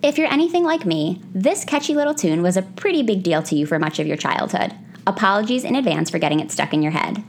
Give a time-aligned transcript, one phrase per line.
[0.00, 3.56] If you're anything like me, this catchy little tune was a pretty big deal to
[3.56, 4.72] you for much of your childhood.
[5.08, 7.24] Apologies in advance for getting it stuck in your head.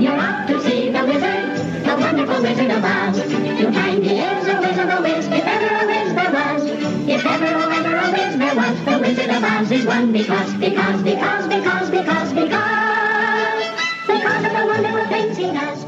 [0.00, 3.18] You're off to see the wizard, the wonderful Wizard of Oz.
[3.20, 6.64] To find he is a wizard of whiz, if ever a whiz there was.
[7.06, 10.54] If ever, oh, ever a whiz there was, the Wizard of Oz is one because,
[10.54, 12.64] because, because, because, because, because,
[14.06, 15.83] because of the wonderful things he does.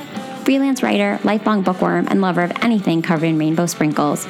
[0.41, 4.27] freelance writer, lifelong bookworm, and lover of anything covered in rainbow sprinkles.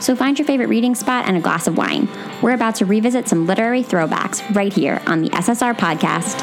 [0.00, 2.08] So find your favorite reading spot and a glass of wine.
[2.42, 6.40] We're about to revisit some literary throwbacks right here on the SSR Podcast.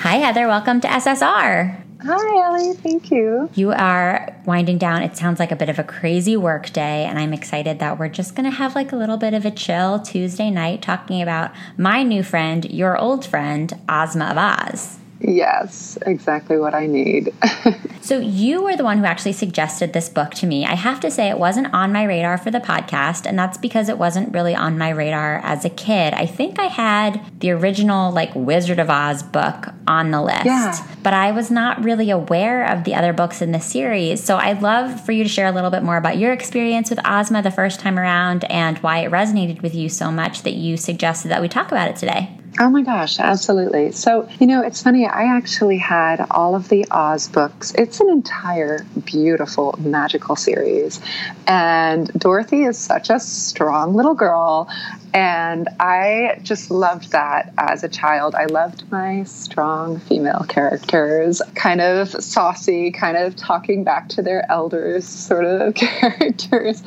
[0.00, 0.46] Hi, Heather.
[0.46, 1.85] Welcome to SSR.
[2.08, 2.72] Hi, Ellie.
[2.74, 3.50] Thank you.
[3.56, 5.02] You are winding down.
[5.02, 8.08] It sounds like a bit of a crazy work day, and I'm excited that we're
[8.08, 11.50] just going to have like a little bit of a chill Tuesday night talking about
[11.76, 14.98] my new friend, your old friend, Ozma of Oz.
[15.26, 17.34] Yes, exactly what I need.
[18.00, 20.64] so, you were the one who actually suggested this book to me.
[20.64, 23.88] I have to say, it wasn't on my radar for the podcast, and that's because
[23.88, 26.14] it wasn't really on my radar as a kid.
[26.14, 30.86] I think I had the original, like, Wizard of Oz book on the list, yeah.
[31.02, 34.22] but I was not really aware of the other books in the series.
[34.22, 37.04] So, I'd love for you to share a little bit more about your experience with
[37.04, 40.76] Ozma the first time around and why it resonated with you so much that you
[40.76, 42.30] suggested that we talk about it today.
[42.58, 43.92] Oh my gosh, absolutely.
[43.92, 47.74] So, you know, it's funny, I actually had all of the Oz books.
[47.74, 50.98] It's an entire beautiful magical series.
[51.46, 54.70] And Dorothy is such a strong little girl.
[55.16, 58.34] And I just loved that as a child.
[58.34, 64.44] I loved my strong female characters, kind of saucy, kind of talking back to their
[64.52, 66.82] elders sort of characters.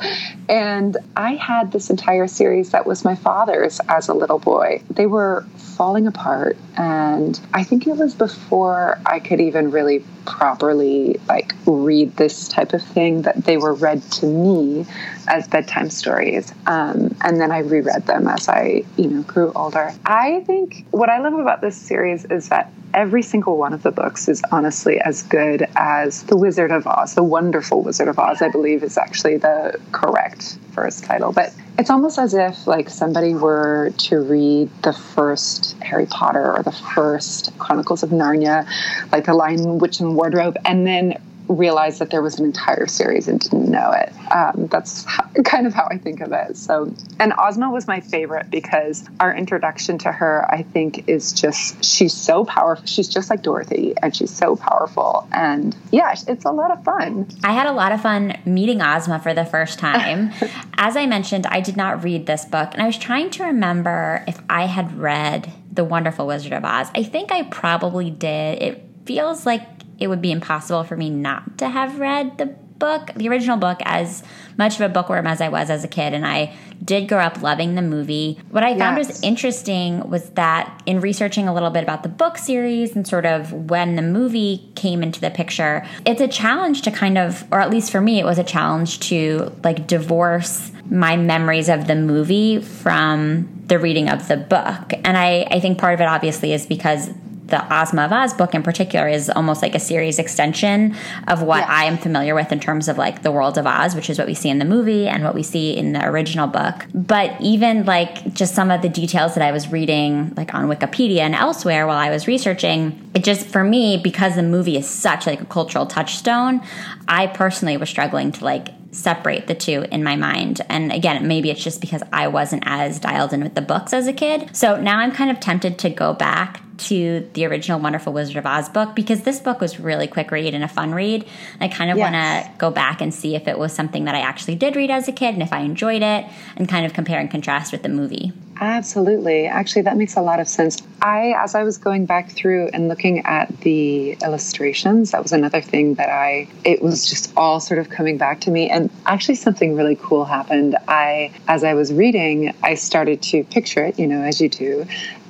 [0.48, 4.80] And I had this entire series that was my father's as a little boy.
[4.88, 5.44] They were
[5.80, 12.14] falling apart and i think it was before i could even really properly like read
[12.16, 14.84] this type of thing that they were read to me
[15.30, 19.92] as bedtime stories um, and then i reread them as i you know grew older
[20.04, 23.90] i think what i love about this series is that every single one of the
[23.90, 27.14] books is honestly as good as The Wizard of Oz.
[27.14, 31.32] The Wonderful Wizard of Oz, I believe, is actually the correct first title.
[31.32, 36.62] But it's almost as if like somebody were to read the first Harry Potter or
[36.62, 38.66] the first Chronicles of Narnia,
[39.12, 43.26] like The Lion, Witch, and Wardrobe, and then realized that there was an entire series
[43.28, 44.12] and didn't know it.
[44.32, 46.56] Um, that's how, kind of how I think of it.
[46.56, 51.84] So, and Ozma was my favorite because our introduction to her, I think, is just
[51.84, 52.86] she's so powerful.
[52.86, 55.26] She's just like Dorothy, and she's so powerful.
[55.32, 57.28] And yeah, it's a lot of fun.
[57.42, 60.32] I had a lot of fun meeting Ozma for the first time.
[60.74, 64.24] As I mentioned, I did not read this book, and I was trying to remember
[64.28, 66.90] if I had read The Wonderful Wizard of Oz.
[66.94, 68.62] I think I probably did.
[68.62, 69.62] It feels like
[70.00, 72.46] it would be impossible for me not to have read the
[72.80, 74.24] book, the original book, as
[74.58, 76.12] much of a bookworm as I was as a kid.
[76.14, 78.40] And I did grow up loving the movie.
[78.50, 82.38] What I found was interesting was that in researching a little bit about the book
[82.38, 86.90] series and sort of when the movie came into the picture, it's a challenge to
[86.90, 91.16] kind of, or at least for me, it was a challenge to like divorce my
[91.16, 94.92] memories of the movie from the reading of the book.
[95.04, 97.10] And I, I think part of it obviously is because
[97.50, 100.96] the Ozma of Oz book in particular is almost like a series extension
[101.28, 101.68] of what yes.
[101.68, 104.26] I am familiar with in terms of like the world of Oz, which is what
[104.26, 106.86] we see in the movie and what we see in the original book.
[106.94, 111.20] But even like just some of the details that I was reading like on Wikipedia
[111.20, 115.26] and elsewhere while I was researching, it just for me because the movie is such
[115.26, 116.60] like a cultural touchstone,
[117.08, 120.60] I personally was struggling to like separate the two in my mind.
[120.68, 124.06] And again, maybe it's just because I wasn't as dialed in with the books as
[124.06, 124.54] a kid.
[124.54, 128.46] So now I'm kind of tempted to go back to the original Wonderful Wizard of
[128.46, 131.26] Oz book because this book was really quick read and a fun read.
[131.60, 132.12] I kind of yes.
[132.12, 134.90] want to go back and see if it was something that I actually did read
[134.90, 137.82] as a kid and if I enjoyed it and kind of compare and contrast with
[137.82, 138.32] the movie.
[138.60, 139.46] Absolutely.
[139.46, 140.82] Actually, that makes a lot of sense.
[141.00, 145.62] I, as I was going back through and looking at the illustrations, that was another
[145.62, 148.68] thing that I, it was just all sort of coming back to me.
[148.68, 150.76] And actually, something really cool happened.
[150.88, 154.86] I, as I was reading, I started to picture it, you know, as you do.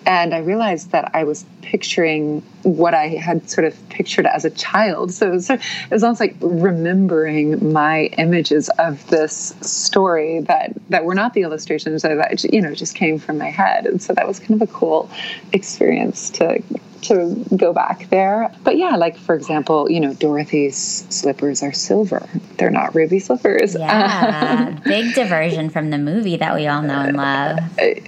[0.07, 4.51] And I realized that I was picturing what I had sort of pictured as a
[4.51, 5.13] child.
[5.13, 11.05] So it was, it was almost like remembering my images of this story that, that
[11.05, 13.87] were not the illustrations that, you know, just came from my head.
[13.87, 15.11] And so that was kind of a cool
[15.53, 16.63] experience to
[17.03, 18.53] to go back there.
[18.65, 22.29] But yeah, like for example, you know, Dorothy's slippers are silver.
[22.59, 23.75] They're not ruby slippers.
[23.75, 27.59] Yeah, big diversion from the movie that we all know and love.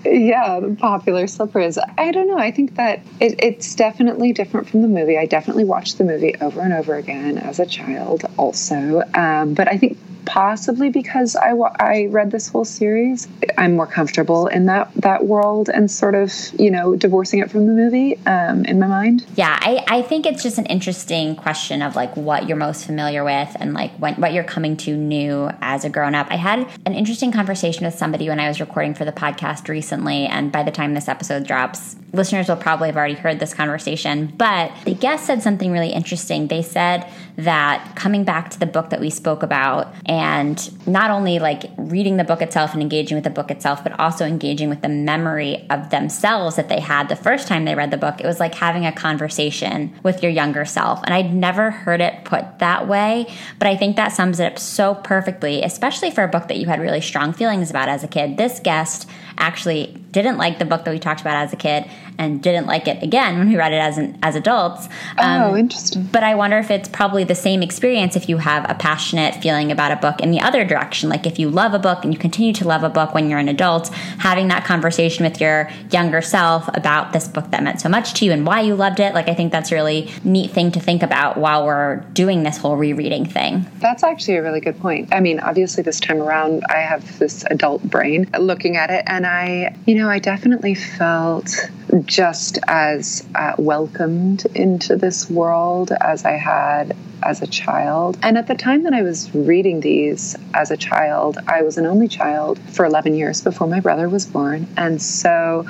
[0.04, 1.78] Yeah, the popular slippers.
[1.98, 2.38] I don't know.
[2.38, 5.18] I think that it, it's definitely different from the movie.
[5.18, 9.02] I definitely watched the movie over and over again as a child, also.
[9.14, 14.46] Um, but I think possibly because I, I read this whole series i'm more comfortable
[14.46, 18.64] in that that world and sort of you know divorcing it from the movie um,
[18.64, 22.48] in my mind yeah I, I think it's just an interesting question of like what
[22.48, 26.28] you're most familiar with and like when, what you're coming to new as a grown-up
[26.30, 30.26] i had an interesting conversation with somebody when i was recording for the podcast recently
[30.26, 34.32] and by the time this episode drops listeners will probably have already heard this conversation,
[34.36, 36.48] but the guest said something really interesting.
[36.48, 41.38] They said that coming back to the book that we spoke about and not only
[41.38, 44.82] like reading the book itself and engaging with the book itself, but also engaging with
[44.82, 48.26] the memory of themselves that they had the first time they read the book, it
[48.26, 51.00] was like having a conversation with your younger self.
[51.04, 53.26] And I'd never heard it put that way,
[53.58, 56.66] but I think that sums it up so perfectly, especially for a book that you
[56.66, 58.36] had really strong feelings about as a kid.
[58.36, 62.42] This guest actually didn't like the book that we talked about as a kid and
[62.42, 64.86] didn't like it again when we read it as an, as adults.
[65.18, 66.08] Um, oh, interesting.
[66.12, 69.72] But I wonder if it's probably the same experience if you have a passionate feeling
[69.72, 71.08] about a book in the other direction.
[71.08, 73.38] Like if you love a book and you continue to love a book when you're
[73.38, 73.88] an adult,
[74.18, 78.24] having that conversation with your younger self about this book that meant so much to
[78.24, 79.14] you and why you loved it.
[79.14, 82.58] Like I think that's a really neat thing to think about while we're doing this
[82.58, 83.66] whole rereading thing.
[83.80, 85.12] That's actually a really good point.
[85.12, 89.26] I mean, obviously this time around I have this adult brain looking at it and
[89.26, 91.54] I, you know, I definitely felt
[92.06, 98.18] just as uh, welcomed into this world as I had as a child.
[98.22, 101.86] And at the time that I was reading these as a child, I was an
[101.86, 104.66] only child for 11 years before my brother was born.
[104.76, 105.66] And so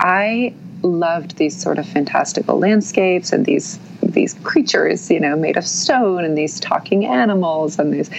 [0.00, 3.78] I loved these sort of fantastical landscapes and these
[4.12, 8.10] these creatures, you know, made of stone and these talking animals and these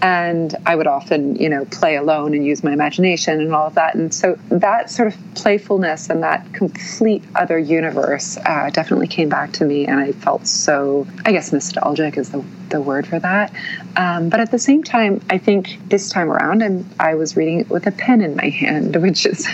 [0.00, 3.74] and I would often, you know, play alone and use my imagination and all of
[3.74, 3.94] that.
[3.94, 9.52] And so that sort of playfulness and that complete other universe uh, definitely came back
[9.52, 13.52] to me and I felt so I guess nostalgic is the the word for that.
[13.96, 17.60] Um, but at the same time, I think this time around, and I was reading
[17.60, 19.46] it with a pen in my hand, which is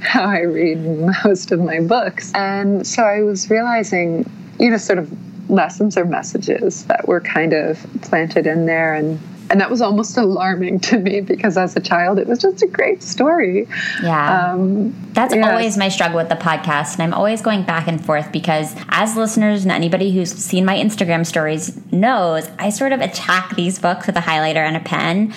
[0.00, 0.78] how I read
[1.24, 2.32] most of my books.
[2.34, 5.10] And so I was realizing, you know, sort of
[5.50, 9.18] lessons or messages that were kind of planted in there and
[9.50, 12.66] and that was almost alarming to me because as a child it was just a
[12.66, 13.66] great story
[14.02, 15.46] yeah um, that's yes.
[15.46, 19.16] always my struggle with the podcast and i'm always going back and forth because as
[19.16, 24.06] listeners and anybody who's seen my instagram stories knows i sort of attack these books
[24.06, 25.32] with a highlighter and a pen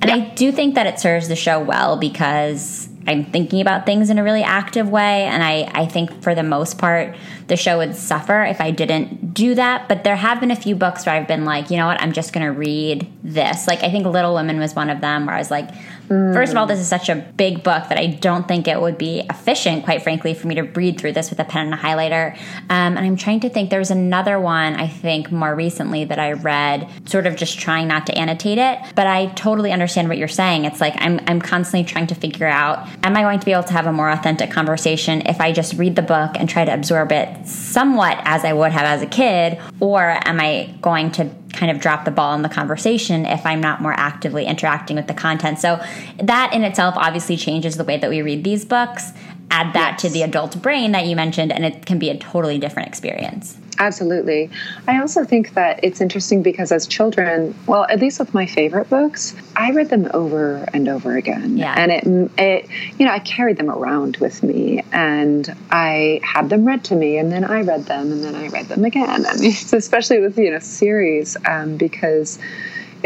[0.00, 0.14] and yeah.
[0.14, 4.18] i do think that it serves the show well because I'm thinking about things in
[4.18, 5.24] a really active way.
[5.26, 7.14] And I, I think for the most part,
[7.48, 9.88] the show would suffer if I didn't do that.
[9.88, 12.12] But there have been a few books where I've been like, you know what, I'm
[12.12, 13.66] just going to read this.
[13.66, 15.70] Like, I think Little Women was one of them where I was like,
[16.08, 16.34] Mm.
[16.34, 18.98] First of all, this is such a big book that I don't think it would
[18.98, 21.76] be efficient, quite frankly, for me to read through this with a pen and a
[21.76, 22.36] highlighter.
[22.68, 26.18] Um, and I'm trying to think, there was another one, I think, more recently that
[26.18, 28.78] I read, sort of just trying not to annotate it.
[28.94, 30.64] But I totally understand what you're saying.
[30.64, 33.64] It's like I'm, I'm constantly trying to figure out, am I going to be able
[33.64, 36.72] to have a more authentic conversation if I just read the book and try to
[36.72, 39.60] absorb it somewhat as I would have as a kid?
[39.80, 43.60] Or am I going to kind of drop the ball in the conversation if I'm
[43.60, 45.58] not more actively interacting with the content.
[45.58, 45.82] So
[46.22, 49.12] that in itself obviously changes the way that we read these books.
[49.50, 50.02] Add that yes.
[50.02, 53.56] to the adult brain that you mentioned, and it can be a totally different experience.
[53.78, 54.50] Absolutely.
[54.88, 58.88] I also think that it's interesting because as children, well, at least with my favorite
[58.88, 61.56] books, I read them over and over again.
[61.56, 61.74] Yeah.
[61.76, 66.64] And it, it, you know, I carried them around with me and I had them
[66.64, 69.26] read to me and then I read them and then I read them again.
[69.26, 72.38] I mean, especially with, you know, series um, because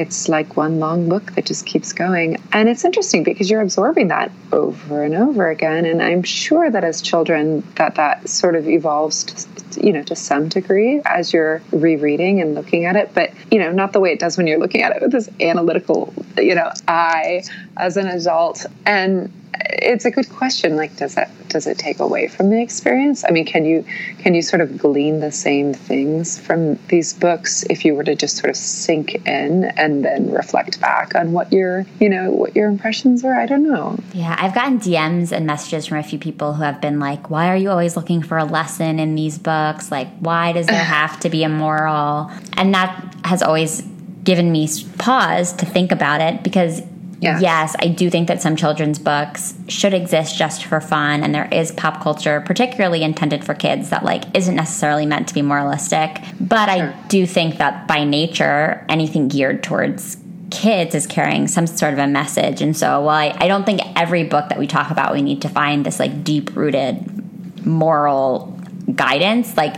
[0.00, 2.38] it's like one long book that just keeps going.
[2.52, 5.84] And it's interesting because you're absorbing that over and over again.
[5.84, 10.16] And I'm sure that as children, that that sort of evolves to, you know, to
[10.16, 13.10] some degree as you're rereading and looking at it.
[13.12, 15.28] But, you know, not the way it does when you're looking at it with this
[15.38, 17.44] analytical, you know, eye
[17.76, 18.66] as an adult.
[18.86, 20.76] And it's a good question.
[20.76, 23.24] Like, does that does it take away from the experience?
[23.26, 23.84] I mean, can you
[24.18, 28.14] can you sort of glean the same things from these books if you were to
[28.14, 32.54] just sort of sink in and then reflect back on what your you know what
[32.56, 33.34] your impressions were?
[33.34, 33.98] I don't know.
[34.12, 37.48] Yeah, I've gotten DMs and messages from a few people who have been like, "Why
[37.48, 39.90] are you always looking for a lesson in these books?
[39.90, 43.82] Like, why does there have to be a moral?" And that has always
[44.22, 46.82] given me pause to think about it because
[47.20, 47.38] yeah.
[47.38, 51.48] yes, I do think that some children's books should exist just for fun, and there
[51.52, 56.22] is pop culture, particularly intended for kids, that like isn't necessarily meant to be moralistic.
[56.40, 56.88] But sure.
[56.88, 60.16] I do think that by nature, anything geared towards
[60.50, 62.62] kids is carrying some sort of a message.
[62.62, 65.42] And so, while I, I don't think every book that we talk about, we need
[65.42, 68.58] to find this like deep rooted moral
[68.94, 69.76] guidance, like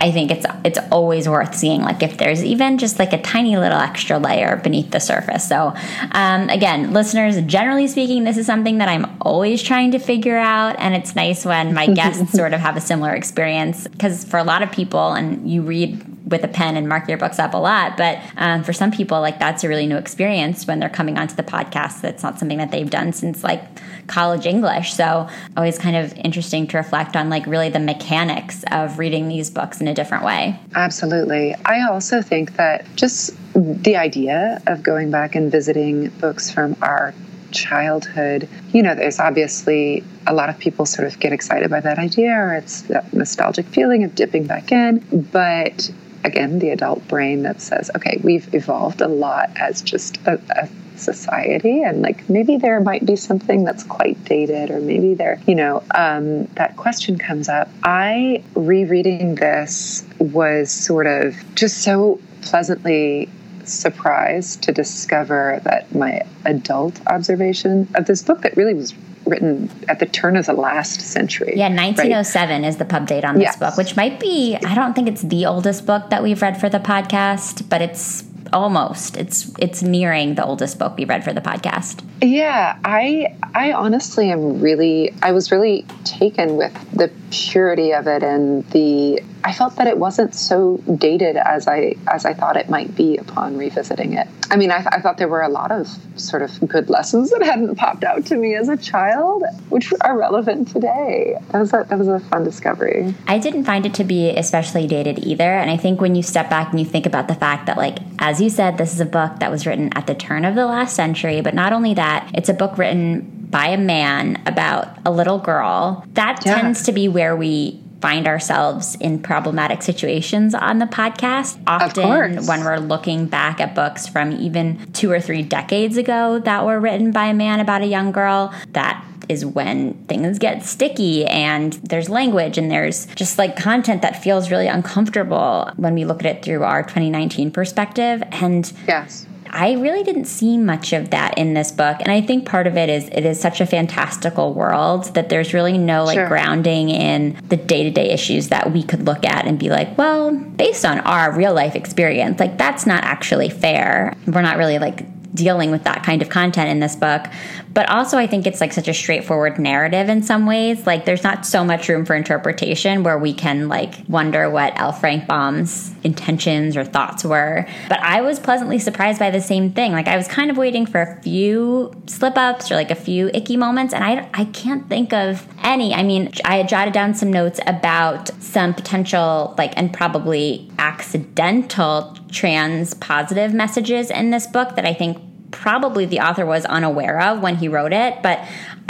[0.00, 3.58] I think it's it's always worth seeing like if there's even just like a tiny
[3.58, 5.46] little extra layer beneath the surface.
[5.46, 5.74] So
[6.12, 10.76] um, again, listeners, generally speaking, this is something that I'm always trying to figure out,
[10.78, 14.44] and it's nice when my guests sort of have a similar experience because for a
[14.44, 17.58] lot of people, and you read with a pen and mark your books up a
[17.58, 17.96] lot.
[17.96, 21.34] But um, for some people, like that's a really new experience when they're coming onto
[21.34, 22.00] the podcast.
[22.00, 23.62] That's not something that they've done since like
[24.06, 24.94] college English.
[24.94, 29.50] So always kind of interesting to reflect on like really the mechanics of reading these
[29.50, 30.58] books in a different way.
[30.74, 31.54] Absolutely.
[31.64, 37.14] I also think that just the idea of going back and visiting books from our
[37.50, 41.98] childhood, you know, there's obviously a lot of people sort of get excited by that
[41.98, 44.98] idea, or it's that nostalgic feeling of dipping back in.
[45.32, 45.90] But
[46.24, 50.68] again, the adult brain that says, okay, we've evolved a lot as just a, a
[51.00, 55.54] society and like maybe there might be something that's quite dated or maybe there you
[55.54, 57.68] know um, that question comes up.
[57.82, 63.28] I rereading this was sort of just so pleasantly
[63.64, 68.94] surprised to discover that my adult observation of this book that really was
[69.26, 71.54] written at the turn of the last century.
[71.56, 72.64] Yeah, 1907 right?
[72.64, 73.56] Oh is the pub date on this yes.
[73.58, 76.68] book, which might be, I don't think it's the oldest book that we've read for
[76.68, 81.40] the podcast, but it's almost it's it's nearing the oldest book we read for the
[81.40, 88.06] podcast yeah i i honestly am really i was really taken with the purity of
[88.08, 92.56] it and the i felt that it wasn't so dated as i as i thought
[92.56, 95.70] it might be upon revisiting it i mean i, I thought there were a lot
[95.70, 99.92] of sort of good lessons that hadn't popped out to me as a child which
[100.02, 103.94] are relevant today that was a, that was a fun discovery i didn't find it
[103.94, 107.06] to be especially dated either and i think when you step back and you think
[107.06, 109.90] about the fact that like as you said, this is a book that was written
[109.94, 113.46] at the turn of the last century, but not only that, it's a book written
[113.50, 116.04] by a man about a little girl.
[116.12, 116.60] That yeah.
[116.60, 121.60] tends to be where we find ourselves in problematic situations on the podcast.
[121.66, 126.64] Often, when we're looking back at books from even two or three decades ago that
[126.64, 131.24] were written by a man about a young girl, that is when things get sticky
[131.26, 136.24] and there's language and there's just like content that feels really uncomfortable when we look
[136.24, 138.22] at it through our 2019 perspective.
[138.32, 139.26] And yes.
[139.52, 141.96] I really didn't see much of that in this book.
[142.00, 145.52] And I think part of it is it is such a fantastical world that there's
[145.52, 146.28] really no like sure.
[146.28, 149.98] grounding in the day to day issues that we could look at and be like,
[149.98, 154.16] well, based on our real life experience, like that's not actually fair.
[154.26, 155.04] We're not really like
[155.34, 157.24] dealing with that kind of content in this book.
[157.72, 160.86] But also, I think it's like such a straightforward narrative in some ways.
[160.86, 164.92] Like, there's not so much room for interpretation where we can like wonder what L.
[164.92, 167.66] Frank Baum's intentions or thoughts were.
[167.88, 169.92] But I was pleasantly surprised by the same thing.
[169.92, 173.30] Like, I was kind of waiting for a few slip ups or like a few
[173.32, 175.94] icky moments, and I, I can't think of any.
[175.94, 182.16] I mean, I had jotted down some notes about some potential, like, and probably accidental
[182.30, 185.18] trans positive messages in this book that I think
[185.60, 188.40] probably the author was unaware of when he wrote it, but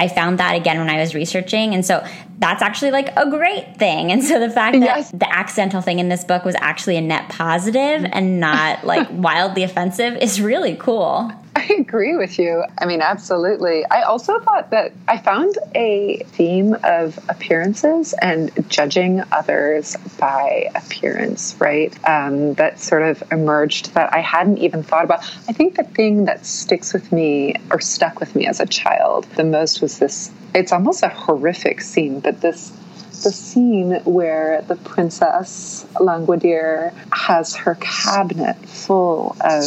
[0.00, 1.74] I found that again when I was researching.
[1.74, 2.02] And so
[2.38, 4.10] that's actually like a great thing.
[4.10, 5.10] And so the fact that yes.
[5.10, 9.62] the accidental thing in this book was actually a net positive and not like wildly
[9.62, 11.30] offensive is really cool.
[11.56, 12.64] I agree with you.
[12.78, 13.84] I mean, absolutely.
[13.86, 21.56] I also thought that I found a theme of appearances and judging others by appearance,
[21.58, 21.92] right?
[22.08, 25.20] Um, that sort of emerged that I hadn't even thought about.
[25.48, 29.24] I think the thing that sticks with me or stuck with me as a child
[29.36, 32.72] the most was this it's almost a horrific scene, but this
[33.22, 39.64] the scene where the princess Langwidere has her cabinet full of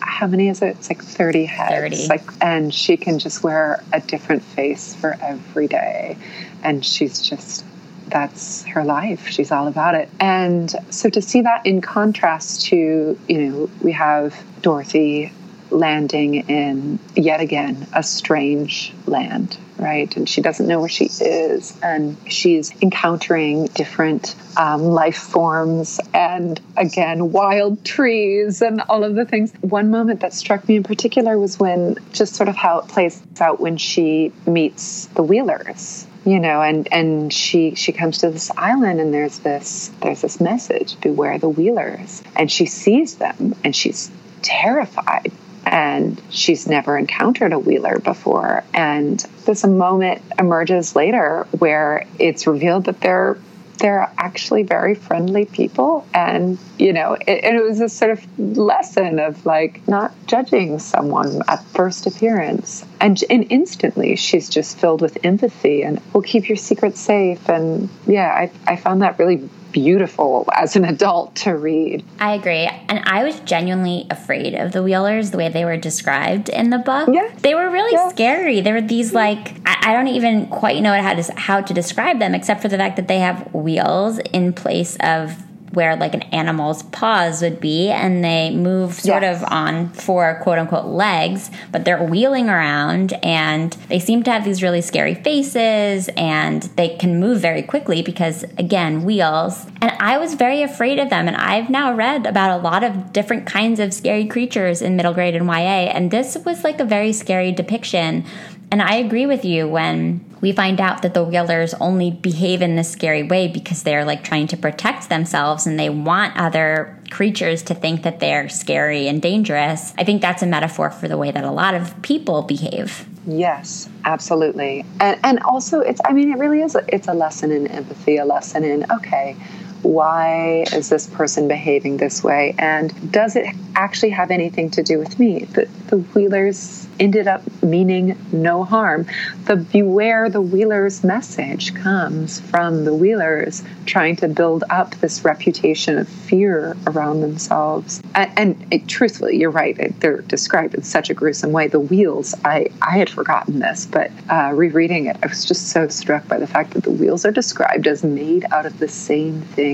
[0.00, 0.76] how many is it?
[0.76, 2.06] It's like 30 heads.
[2.06, 2.08] 30.
[2.08, 6.16] Like, and she can just wear a different face for every day.
[6.64, 7.64] And she's just,
[8.08, 9.28] that's her life.
[9.28, 10.08] She's all about it.
[10.18, 15.32] And so to see that in contrast to, you know, we have Dorothy
[15.70, 20.16] landing in yet again a strange land right?
[20.16, 21.78] And she doesn't know where she is.
[21.82, 29.24] And she's encountering different um, life forms and, again, wild trees and all of the
[29.24, 29.52] things.
[29.60, 33.22] One moment that struck me in particular was when just sort of how it plays
[33.40, 38.50] out when she meets the Wheelers you know and and she she comes to this
[38.56, 43.74] island and there's this there's this message beware the wheelers and she sees them and
[43.74, 44.10] she's
[44.42, 45.30] terrified
[45.70, 48.64] and she's never encountered a wheeler before.
[48.74, 53.38] And this moment emerges later where it's revealed that they're
[53.78, 59.20] they're actually very friendly people and you know it, it was a sort of lesson
[59.20, 65.18] of like not judging someone at first appearance and, and instantly she's just filled with
[65.24, 68.28] empathy and will keep your secret safe and yeah
[68.66, 72.04] I, I found that really beautiful as an adult to read.
[72.18, 72.66] I agree.
[72.88, 76.78] And I was genuinely afraid of the Wheelers the way they were described in the
[76.78, 77.08] book.
[77.12, 77.32] Yeah.
[77.42, 78.08] They were really yeah.
[78.08, 78.60] scary.
[78.60, 82.18] They were these like I, I, don't even quite know how to how to describe
[82.18, 85.36] them except for the fact that they have wheels in place of
[85.72, 89.42] where like an animal's paws would be and they move sort Yes.
[89.42, 94.44] of on four quote unquote legs but they're wheeling around and they seem to have
[94.44, 100.16] these really scary faces and they can move very quickly because again wheels and i
[100.18, 103.80] was very afraid of them and i've now read about a lot of different kinds
[103.80, 107.52] of scary creatures in middle grade and ya and this was like a very scary
[107.52, 108.24] depiction
[108.70, 112.76] and I agree with you when we find out that the wheelers only behave in
[112.76, 117.62] this scary way because they're like trying to protect themselves and they want other creatures
[117.64, 119.94] to think that they're scary and dangerous.
[119.98, 123.08] I think that's a metaphor for the way that a lot of people behave.
[123.26, 124.84] Yes, absolutely.
[125.00, 128.24] And and also it's I mean it really is it's a lesson in empathy, a
[128.24, 129.36] lesson in okay,
[129.82, 134.98] why is this person behaving this way and does it actually have anything to do
[134.98, 135.44] with me?
[135.44, 139.06] The the wheelers ended up meaning no harm.
[139.46, 145.98] The beware the wheelers message comes from the wheelers trying to build up this reputation
[145.98, 148.02] of fear around themselves.
[148.14, 149.76] And, and it, truthfully, you're right.
[150.00, 151.68] They're described in such a gruesome way.
[151.68, 155.88] The wheels, I, I had forgotten this, but uh, rereading it, I was just so
[155.88, 159.40] struck by the fact that the wheels are described as made out of the same
[159.40, 159.67] thing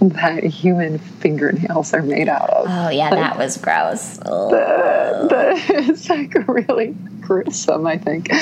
[0.00, 2.66] that human fingernails are made out of.
[2.68, 4.18] Oh yeah, that was gross.
[4.20, 4.50] Ugh.
[4.50, 5.54] the,
[5.90, 8.32] it's like really gruesome, I think.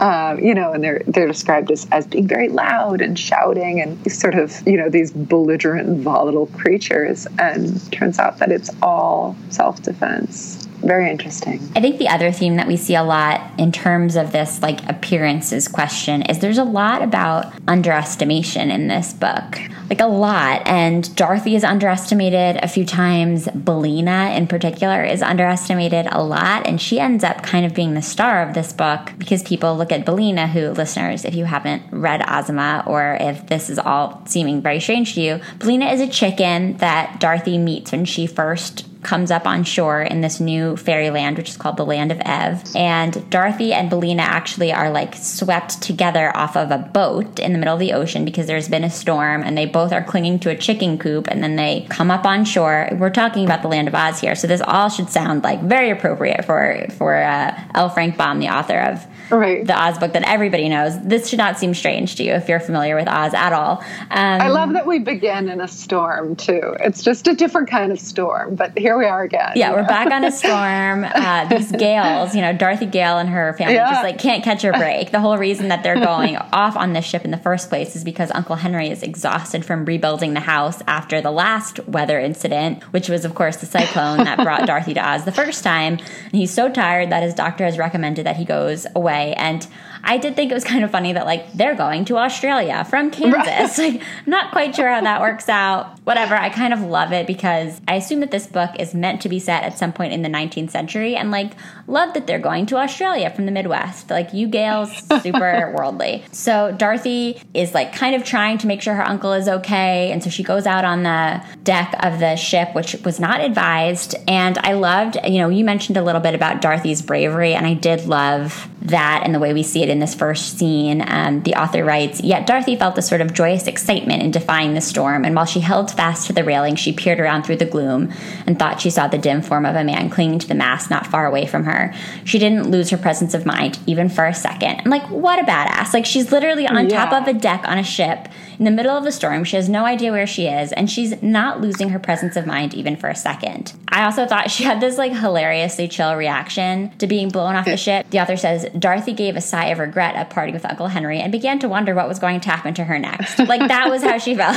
[0.00, 4.12] Um, you know, and they're they're described as, as being very loud and shouting and
[4.12, 7.26] sort of, you know, these belligerent, volatile creatures.
[7.38, 10.65] And turns out that it's all self defense.
[10.86, 11.60] Very interesting.
[11.74, 14.88] I think the other theme that we see a lot in terms of this like
[14.88, 19.58] appearances question is there's a lot about underestimation in this book.
[19.90, 20.64] Like a lot.
[20.66, 23.48] And Dorothy is underestimated a few times.
[23.48, 26.68] Billina in particular is underestimated a lot.
[26.68, 29.90] And she ends up kind of being the star of this book because people look
[29.90, 34.62] at Billina, who listeners, if you haven't read Ozma or if this is all seeming
[34.62, 39.30] very strange to you, Billina is a chicken that Dorothy meets when she first comes
[39.30, 42.62] up on shore in this new fairyland, which is called the Land of Ev.
[42.74, 47.58] And Dorothy and Billina actually are like swept together off of a boat in the
[47.58, 50.50] middle of the ocean because there's been a storm and they both are clinging to
[50.50, 52.88] a chicken coop and then they come up on shore.
[52.98, 55.90] We're talking about the Land of Oz here, so this all should sound like very
[55.90, 57.88] appropriate for for uh, L.
[57.88, 59.66] Frank Baum, the author of Right.
[59.66, 61.00] the Oz book that everybody knows.
[61.02, 63.78] This should not seem strange to you if you're familiar with Oz at all.
[64.10, 66.76] Um, I love that we begin in a storm too.
[66.80, 69.52] It's just a different kind of storm, but here we are again.
[69.54, 69.88] Yeah, we're know?
[69.88, 71.04] back on a storm.
[71.04, 73.90] Uh, these gales, you know, Dorothy Gale and her family Yeah.
[73.90, 75.10] just like can't catch a break.
[75.10, 78.04] The whole reason that they're going off on this ship in the first place is
[78.04, 83.08] because Uncle Henry is exhausted from rebuilding the house after the last weather incident, which
[83.08, 85.94] was, of course, the cyclone that brought Dorothy to Oz the first time.
[86.24, 89.34] And he's so tired that his doctor has recommended that he goes away.
[89.34, 89.66] And
[90.06, 93.10] I did think it was kind of funny that like they're going to Australia from
[93.10, 93.76] Kansas.
[93.86, 95.98] Like, I'm not quite sure how that works out.
[96.04, 96.34] Whatever.
[96.34, 99.38] I kind of love it because I assume that this book is meant to be
[99.38, 101.52] set at some point in the 19th century, and like
[101.86, 104.08] love that they're going to Australia from the Midwest.
[104.08, 104.90] Like you Gales,
[105.22, 106.24] super worldly.
[106.32, 110.22] So Dorothy is like kind of trying to make sure her uncle is okay, and
[110.22, 114.14] so she goes out on the deck of the ship, which was not advised.
[114.28, 117.74] And I loved, you know, you mentioned a little bit about Dorothy's bravery, and I
[117.74, 121.04] did love that and the way we see it in this first scene.
[121.06, 124.80] Um, the author writes, Yet Dorothy felt a sort of joyous excitement in defying the
[124.80, 128.12] storm, and while she held fast to the railing, she peered around through the gloom
[128.46, 131.06] and thought she saw the dim form of a man clinging to the mast not
[131.06, 131.94] far away from her.
[132.24, 134.80] She didn't lose her presence of mind, even for a second.
[134.80, 135.92] And like, what a badass.
[135.94, 139.04] Like, she's literally on top of a deck on a ship in the middle of
[139.04, 139.44] a storm.
[139.44, 142.74] She has no idea where she is, and she's not losing her presence of mind
[142.74, 143.72] even for a second.
[143.88, 147.76] I also thought she had this like hilariously chill reaction to being blown off the
[147.76, 148.06] ship.
[148.10, 151.32] The author says Dorothy gave a sigh of regret at parting with Uncle Henry and
[151.32, 153.38] began to wonder what was going to happen to her next.
[153.38, 154.56] Like that was how she felt.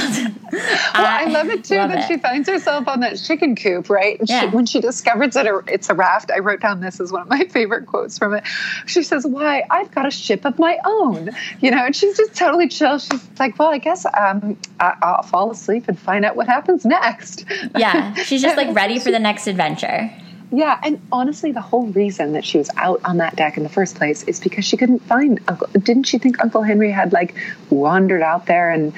[0.52, 0.62] Well, uh,
[0.94, 2.08] I love it too love that it.
[2.08, 4.20] she finds herself on that chicken coop, right?
[4.20, 4.42] And Yeah.
[4.42, 7.30] she, when she discovers that it's a raft, I wrote down this as one of
[7.30, 8.44] my favorite quotes from it.
[8.86, 9.64] She says, "Why?
[9.70, 11.30] I've got a ship of my own,"
[11.62, 12.98] you know, and she's just totally chill.
[13.00, 16.86] She's like, "Well, I guess um, I, I'll fall asleep and find out what happens
[16.86, 20.12] next." yeah, she's just like ready for the next adventure.
[20.52, 23.70] Yeah, and honestly, the whole reason that she was out on that deck in the
[23.70, 25.68] first place is because she couldn't find Uncle.
[25.74, 27.36] Didn't she think Uncle Henry had like
[27.70, 28.92] wandered out there and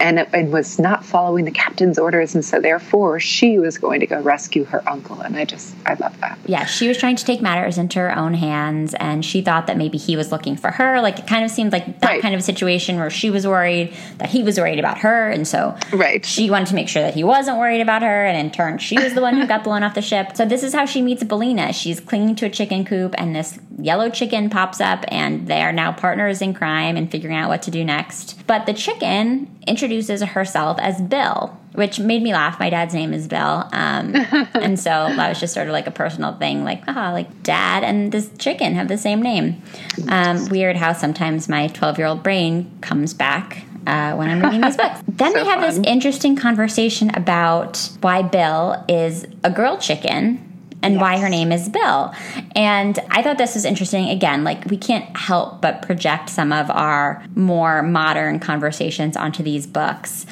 [0.00, 4.06] and and was not following the captain's orders, and so therefore she was going to
[4.06, 5.20] go rescue her uncle?
[5.20, 6.38] And I just, I love that.
[6.46, 9.76] Yeah, she was trying to take matters into her own hands, and she thought that
[9.76, 11.00] maybe he was looking for her.
[11.00, 12.22] Like it kind of seemed like that Right.
[12.22, 15.76] kind of situation where she was worried that he was worried about her, and so
[15.92, 16.24] Right.
[16.24, 18.98] she wanted to make sure that he wasn't worried about her, and in turn, she
[18.98, 20.36] was the one who got blown off the ship.
[20.36, 21.72] So this is how she meets Billina.
[21.72, 25.72] She's clinging to a chicken coop, and this yellow chicken pops up and they are
[25.72, 28.42] now partners in crime and figuring out what to do next.
[28.46, 32.58] But the chicken introduces herself as Bill, which made me laugh.
[32.58, 33.68] My dad's name is Bill.
[33.72, 34.14] Um,
[34.54, 37.84] and so that was just sort of like a personal thing like, ah, like dad
[37.84, 39.60] and this chicken have the same name.
[40.08, 44.62] Um, weird how sometimes my 12 year old brain comes back uh, when I'm reading
[44.62, 45.00] these books.
[45.16, 45.68] Then So they have fun.
[45.82, 50.45] this interesting conversation about why Bill is a girl chicken
[50.82, 52.14] and why her name is Bill.
[52.54, 54.08] And I thought this was interesting.
[54.08, 59.66] Again, like we can't help but project some of our more modern conversations onto these
[59.66, 60.26] books.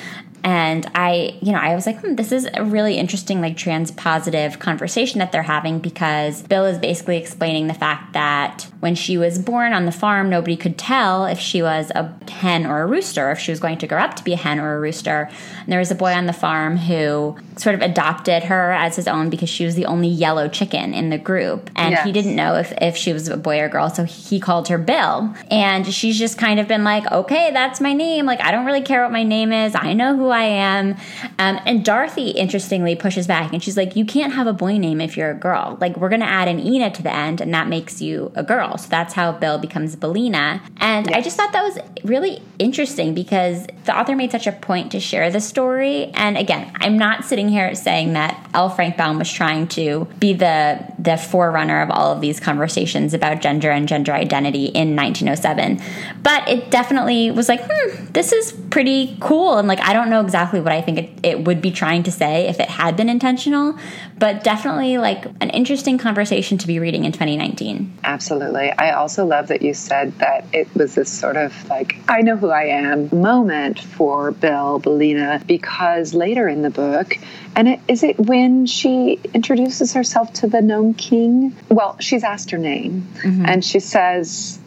[0.45, 3.91] And I, you know, I was like, hmm, this is a really interesting, like, trans
[3.91, 9.17] positive conversation that they're having because Bill is basically explaining the fact that when she
[9.17, 12.87] was born on the farm, nobody could tell if she was a hen or a
[12.87, 15.31] rooster, if she was going to grow up to be a hen or a rooster.
[15.61, 19.09] And there was a boy on the farm who sort of adopted her as his
[19.09, 21.71] own because she was the only yellow chicken in the group.
[21.75, 24.69] And he didn't know if, if she was a boy or girl, so he called
[24.69, 25.35] her Bill.
[25.51, 28.27] And she's just kind of been like, okay, that's my name.
[28.27, 29.75] Like, I don't really care what my name is.
[29.75, 30.97] I know who I am.
[31.39, 35.01] Um, and Dorothy, interestingly, pushes back and she's like, you can't have a boy name
[35.01, 35.79] if you're a girl.
[35.81, 38.43] Like, we're going to add an Ena to the end, and that makes you a
[38.43, 38.77] girl.
[38.77, 40.61] So that's how Bill becomes Billina.
[40.79, 44.93] And I just thought that was really interesting because the author made such a point
[44.93, 46.07] to share the story.
[46.15, 48.69] And again, I'm not sitting here saying that L.
[48.69, 53.41] Frank Baum was trying to be the the forerunner of all of these conversations about
[53.41, 55.81] gender and gender identity in 1907.
[56.23, 59.59] But it definitely was like, hmm, this is pretty cool.
[59.59, 62.11] And like, I don't know exactly what I think it, it would be trying to
[62.11, 63.79] say if it had been intentional,
[64.19, 67.99] but definitely like an interesting conversation to be reading in 2019.
[68.03, 68.73] Absolutely.
[68.73, 72.37] I also love that you said that it was this sort of like, I know
[72.37, 77.17] who I am moment for Bill, Billina, because later in the book,
[77.57, 81.55] and it, is it when she introduces herself to the Gnome King?
[81.69, 83.47] Well, she's asked her name, mm-hmm.
[83.47, 84.59] and she says,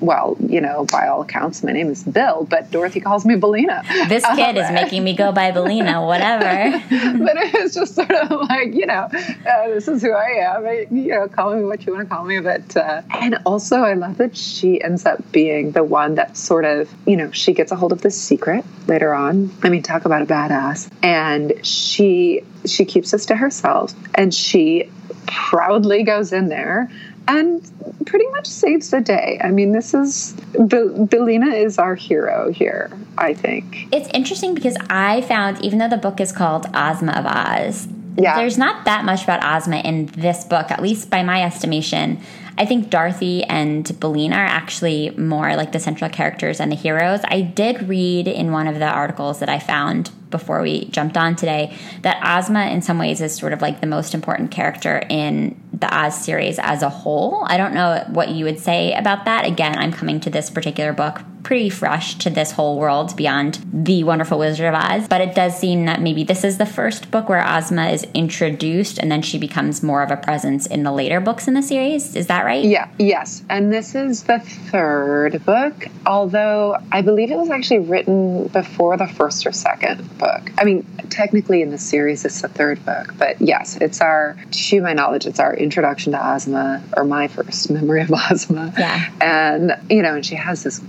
[0.00, 3.82] well, you know, by all accounts, my name is Bill, but Dorothy calls me Billina.
[4.08, 6.78] This kid is making me go by Billina, whatever.
[6.90, 10.66] but it was just sort of like you know uh, this is who i am
[10.66, 13.76] I, you know call me what you want to call me but uh, and also
[13.82, 17.52] i love that she ends up being the one that sort of you know she
[17.52, 21.52] gets a hold of the secret later on i mean talk about a badass and
[21.64, 24.90] she she keeps this to herself and she
[25.26, 26.90] proudly goes in there
[27.38, 29.40] and pretty much saves the day.
[29.42, 33.86] I mean, this is Bel- Billina is our hero here, I think.
[33.92, 38.36] It's interesting because I found, even though the book is called Ozma of Oz, Yeah.
[38.36, 42.18] there's not that much about Ozma in this book, at least by my estimation.
[42.60, 47.20] I think Dorothy and Billina are actually more like the central characters and the heroes.
[47.24, 51.36] I did read in one of the articles that I found before we jumped on
[51.36, 55.58] today that Ozma, in some ways, is sort of like the most important character in
[55.72, 57.46] the Oz series as a whole.
[57.46, 59.46] I don't know what you would say about that.
[59.46, 64.04] Again, I'm coming to this particular book pretty fresh to this whole world beyond the
[64.04, 67.28] Wonderful Wizard of Oz, but it does seem that maybe this is the first book
[67.28, 71.20] where Ozma is introduced and then she becomes more of a presence in the later
[71.20, 72.14] books in the series.
[72.16, 72.64] Is that right?
[72.64, 73.42] Yeah, yes.
[73.48, 79.06] And this is the third book, although I believe it was actually written before the
[79.06, 80.50] first or second book.
[80.58, 84.80] I mean, technically in the series it's the third book, but yes, it's our, to
[84.82, 88.72] my knowledge, it's our introduction to Ozma, or my first memory of Ozma.
[88.78, 89.10] Yeah.
[89.20, 90.80] And, you know, and she has this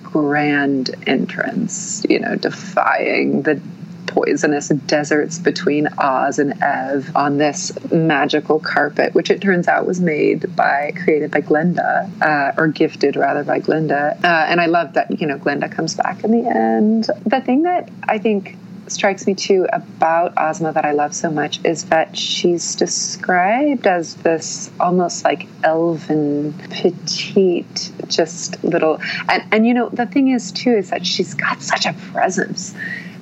[0.42, 3.62] grand entrance, you know, defying the
[4.08, 10.02] poisonous deserts between Oz and Ev on this magical carpet, which it turns out was
[10.02, 14.18] made by, created by Glinda, uh, or gifted rather by Glinda.
[14.24, 17.08] Uh, and I love that, you know, Glinda comes back in the end.
[17.26, 18.58] The thing that I think
[18.92, 24.16] strikes me too about Ozma that I love so much is that she's described as
[24.16, 29.00] this almost like elven, petite, just little.
[29.30, 32.76] And, and you know, the thing is too is that she's got such a presence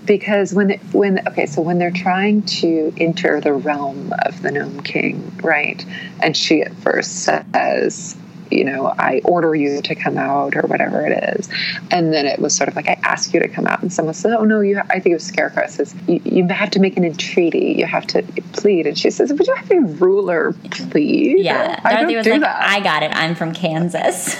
[0.05, 4.51] because when it, when okay so when they're trying to enter the realm of the
[4.51, 5.85] gnome king right
[6.19, 8.17] and she at first says
[8.51, 11.49] you know i order you to come out or whatever it is.
[11.91, 13.81] And then it was sort of like i ask you to come out.
[13.81, 15.67] And someone says oh no you i think it was scarecrow.
[15.67, 17.75] Says you, you have to make an entreaty.
[17.77, 18.87] You have to plead.
[18.87, 21.79] And she says would you have a ruler plead Yeah.
[21.83, 22.63] i Dorothy don't was do like, that.
[22.69, 23.11] I got it.
[23.15, 24.35] I'm from Kansas.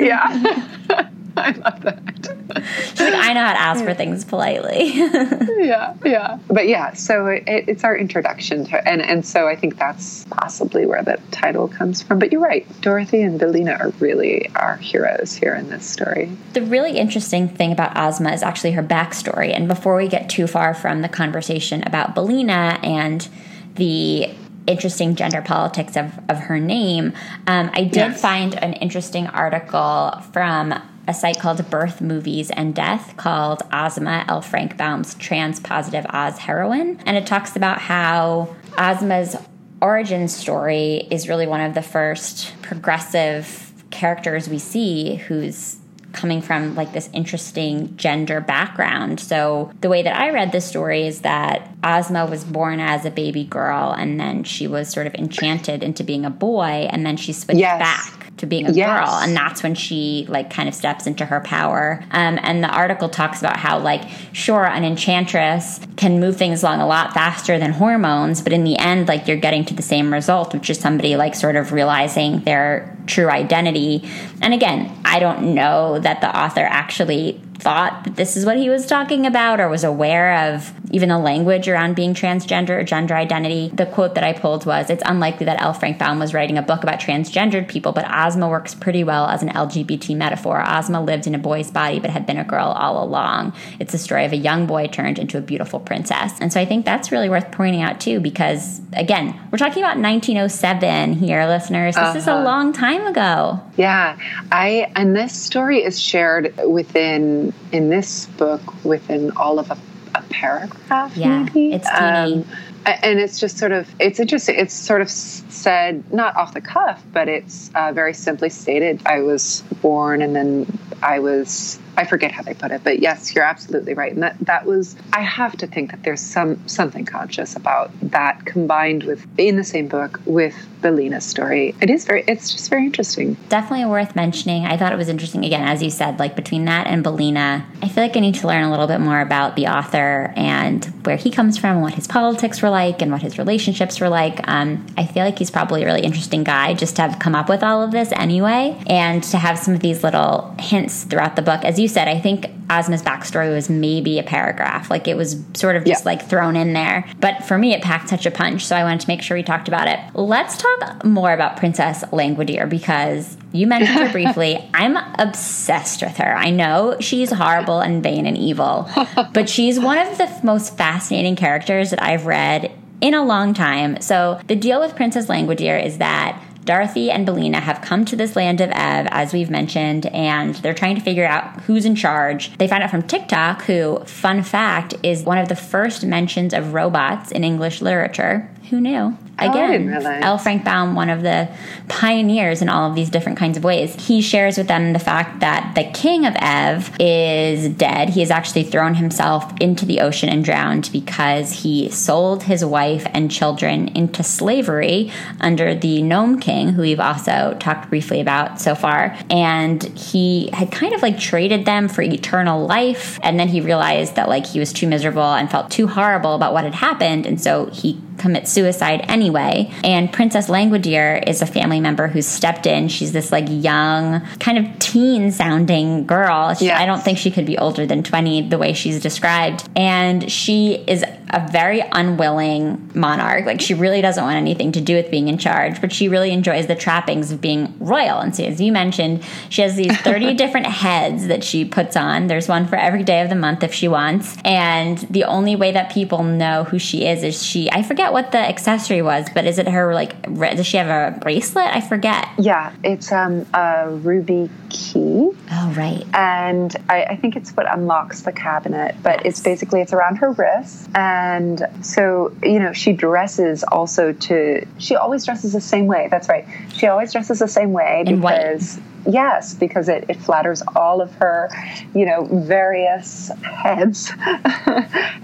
[0.00, 0.68] yeah.
[1.36, 2.22] I love that
[2.54, 4.92] She's like, I know how to ask for things politely.
[4.94, 6.38] yeah, yeah.
[6.48, 10.86] But yeah, so it, it's our introduction to, and and so I think that's possibly
[10.86, 12.18] where the title comes from.
[12.18, 16.30] But you're right, Dorothy and Billina are really our heroes here in this story.
[16.52, 19.54] The really interesting thing about Ozma is actually her backstory.
[19.54, 23.28] And before we get too far from the conversation about Billina and
[23.74, 24.30] the
[24.66, 27.12] interesting gender politics of, of her name,
[27.46, 28.20] um, I did yes.
[28.20, 30.74] find an interesting article from
[31.06, 34.40] a site called Birth Movies and Death called Ozma L.
[34.40, 37.00] Frank Baum's Trans Positive Oz Heroine.
[37.06, 39.36] And it talks about how Ozma's
[39.80, 45.76] origin story is really one of the first progressive characters we see who's
[46.14, 49.20] coming from like this interesting gender background.
[49.20, 53.10] So the way that I read the story is that Ozma was born as a
[53.10, 57.16] baby girl and then she was sort of enchanted into being a boy and then
[57.16, 57.78] she switched yes.
[57.78, 58.88] back to being a yes.
[58.88, 62.04] girl and that's when she like kind of steps into her power.
[62.10, 66.80] Um, and the article talks about how like sure an enchantress can move things along
[66.80, 68.42] a lot faster than hormones.
[68.42, 71.34] But in the end like you're getting to the same result which is somebody like
[71.34, 74.08] sort of realizing their true identity.
[74.42, 78.68] And again i don't know that the author actually thought that this is what he
[78.68, 83.14] was talking about or was aware of even the language around being transgender or gender
[83.14, 83.70] identity.
[83.72, 85.72] The quote that I pulled was It's unlikely that L.
[85.72, 89.42] Frank Baum was writing a book about transgendered people, but Ozma works pretty well as
[89.42, 90.62] an LGBT metaphor.
[90.62, 93.54] Ozma lived in a boy's body but had been a girl all along.
[93.80, 96.38] It's the story of a young boy turned into a beautiful princess.
[96.40, 99.96] And so I think that's really worth pointing out too, because again, we're talking about
[99.96, 101.94] 1907 here, listeners.
[101.94, 102.18] This uh-huh.
[102.18, 102.44] is a uh-huh.
[102.44, 103.62] long time ago.
[103.78, 104.18] Yeah.
[104.52, 109.78] I and this story is shared within in this book within all of a,
[110.14, 111.16] a paragraph.
[111.16, 111.72] Yeah, maybe.
[111.72, 111.88] it's.
[111.88, 112.44] Um,
[112.86, 114.56] and it's just sort of it's interesting.
[114.58, 119.00] It's sort of said not off the cuff, but it's uh, very simply stated.
[119.06, 120.66] I was born, and then
[121.02, 124.12] I was I forget how they put it, but yes, you're absolutely right.
[124.12, 128.44] And that that was I have to think that there's some something conscious about that
[128.44, 131.74] combined with in the same book with Billina's story.
[131.80, 133.34] It is very it's just very interesting.
[133.48, 134.66] Definitely worth mentioning.
[134.66, 137.88] I thought it was interesting again, as you said, like between that and Billina, I
[137.88, 141.16] feel like I need to learn a little bit more about the author and where
[141.16, 144.46] he comes from, what his politics were like, and what his relationships were like.
[144.48, 147.48] Um, I feel like he's probably a really interesting guy just to have come up
[147.48, 151.42] with all of this anyway, and to have some of these little hints throughout the
[151.42, 151.64] book.
[151.64, 154.90] As you said, I think Ozma's backstory was maybe a paragraph.
[154.90, 156.10] Like it was sort of just yeah.
[156.10, 157.08] like thrown in there.
[157.20, 158.64] But for me, it packed such a punch.
[158.64, 159.98] So I wanted to make sure we talked about it.
[160.14, 164.68] Let's talk more about Princess Langwidere because you mentioned her briefly.
[164.74, 166.36] I'm obsessed with her.
[166.36, 168.88] I know she's horrible and vain and evil,
[169.32, 174.00] but she's one of the most fascinating characters that I've read in a long time.
[174.00, 178.36] So the deal with Princess Langwidere is that Dorothy and Billina have come to this
[178.36, 182.56] land of Ev, as we've mentioned, and they're trying to figure out who's in charge.
[182.56, 186.72] They find out from Tik-Tok, who, fun fact, is one of the first mentions of
[186.72, 188.50] robots in English literature.
[188.70, 189.16] Who knew?
[189.38, 190.38] Oh, Again, oh, L.
[190.38, 191.48] Frank Baum, one of the
[191.88, 195.40] pioneers in all of these different kinds of ways, he shares with them the fact
[195.40, 198.10] that the king of Ev is dead.
[198.10, 203.06] He has actually thrown himself into the ocean and drowned because he sold his wife
[203.12, 208.74] and children into slavery under the Gnome King, who we've also talked briefly about so
[208.74, 209.16] far.
[209.30, 213.18] And he had kind of like traded them for eternal life.
[213.22, 216.52] And then he realized that like he was too miserable and felt too horrible about
[216.52, 217.26] what had happened.
[217.26, 219.70] And so he commits suicide anyway.
[219.82, 222.88] And Princess Langwidere is a family member who's stepped in.
[222.88, 226.54] She's this like young, kind of teen sounding girl.
[226.54, 226.70] She.
[226.70, 229.68] I don't think she could be older than 20 the way she's described.
[229.76, 233.44] And she is a very unwilling monarch.
[233.44, 236.30] Like she really doesn't want anything to do with being in charge, but she really
[236.30, 238.20] enjoys the trappings of being royal.
[238.20, 242.28] And so, as you mentioned, she has these 30 different heads that she puts on.
[242.28, 244.36] There's one for every day of the month if she wants.
[244.44, 248.32] And the only way that people know who she is is she, I forget what
[248.32, 251.66] the accessory was, but is it her like, does she have a bracelet?
[251.66, 252.28] I forget.
[252.38, 255.30] Yeah, it's um, a ruby key.
[255.50, 256.04] Oh, right.
[256.14, 259.34] And I, I think it's what unlocks the cabinet, but yes.
[259.34, 260.88] it's basically, it's around her wrist.
[260.94, 266.08] And and so, you know, she dresses also to, she always dresses the same way.
[266.10, 266.46] That's right.
[266.72, 268.76] She always dresses the same way In because.
[268.76, 268.84] White.
[269.06, 271.50] Yes, because it, it flatters all of her,
[271.94, 274.10] you know, various heads,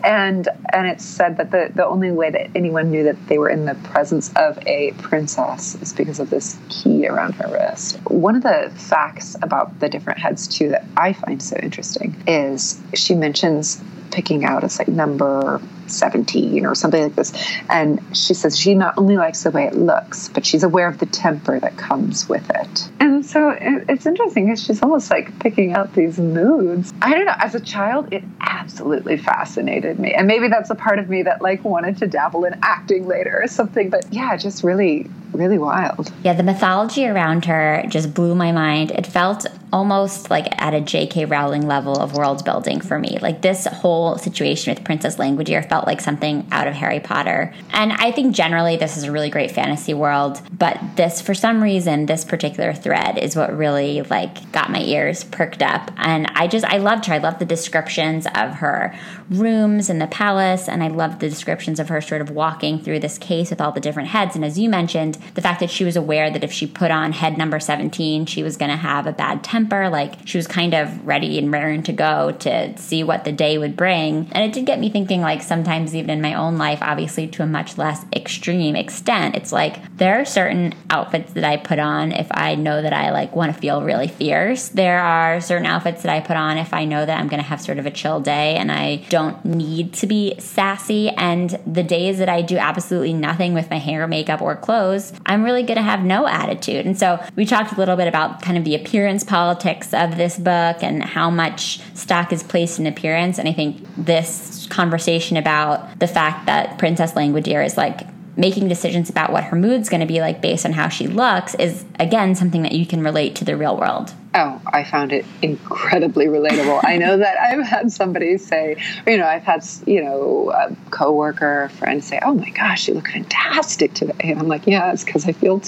[0.05, 3.49] and and it's said that the the only way that anyone knew that they were
[3.49, 7.99] in the presence of a princess is because of this key around her wrist.
[8.11, 12.81] One of the facts about the different heads too that I find so interesting is
[12.95, 17.33] she mentions picking out as like number 17 or something like this.
[17.69, 20.99] And she says she not only likes the way it looks, but she's aware of
[20.99, 22.89] the temper that comes with it.
[23.01, 26.93] And so it's interesting because she's almost like picking out these moods.
[27.03, 27.35] I don't know.
[27.39, 30.13] As a child, it absolutely fascinated me.
[30.13, 33.41] And maybe that's a part of me that like wanted to dabble in acting later
[33.43, 33.91] or something.
[33.91, 36.13] But yeah, just really, really wild.
[36.23, 38.91] Yeah, the mythology around her just blew my mind.
[38.93, 41.25] It felt almost like at a J.K.
[41.27, 43.19] Rowling level of world building for me.
[43.21, 47.55] Like this whole situation with Princess Langwidere felt like something out of Harry Potter.
[47.71, 51.63] And I think generally this is a really great fantasy world, but this, for some
[51.63, 55.91] reason, this particular thread is what really like got my ears perked up.
[55.97, 57.15] And I just, I loved her.
[57.15, 58.95] I loved the descriptions of her
[59.31, 62.99] rooms in the palace, and I loved the descriptions of her sort of walking through
[63.01, 64.35] this case with all the different heads.
[64.35, 67.13] And as you mentioned, the fact that she was aware that if she put on
[67.13, 69.60] head number 17, she was going to have a bad temper.
[69.69, 73.59] Like she was kind of ready and raring to go to see what the day
[73.59, 74.29] would bring.
[74.33, 77.43] And it did get me thinking, like, sometimes even in my own life, obviously to
[77.43, 82.13] a much less extreme extent, it's like there are certain outfits that I put on
[82.13, 84.69] if I know that I like want to feel really fierce.
[84.69, 87.49] There are certain outfits that I put on if I know that I'm going to
[87.49, 91.09] have sort of a chill day and I don't need to be sassy.
[91.11, 95.45] And the days that I do absolutely nothing with my hair, makeup, or clothes, I'm
[95.45, 96.87] really going to have no attitude.
[96.87, 100.39] And so we talked a little bit about kind of the appearance politics of this
[100.39, 103.37] book and how much stock is placed in appearance.
[103.39, 109.11] And I think this conversation about the fact that Princess Langwidere is like making decisions
[109.11, 112.37] about what her mood's going to be like based on how she looks is again
[112.37, 114.15] something that you can relate to the real world.
[114.37, 116.81] Oh, I found it incredibly relatable.
[116.85, 121.65] I know that I've had somebody say, you know, I've had, you know, a coworker,
[121.65, 125.03] a friend say, "Oh my gosh, you look fantastic today," and I'm like, "Yeah, it's
[125.03, 125.61] because I feel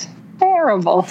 [0.42, 1.06] terrible,"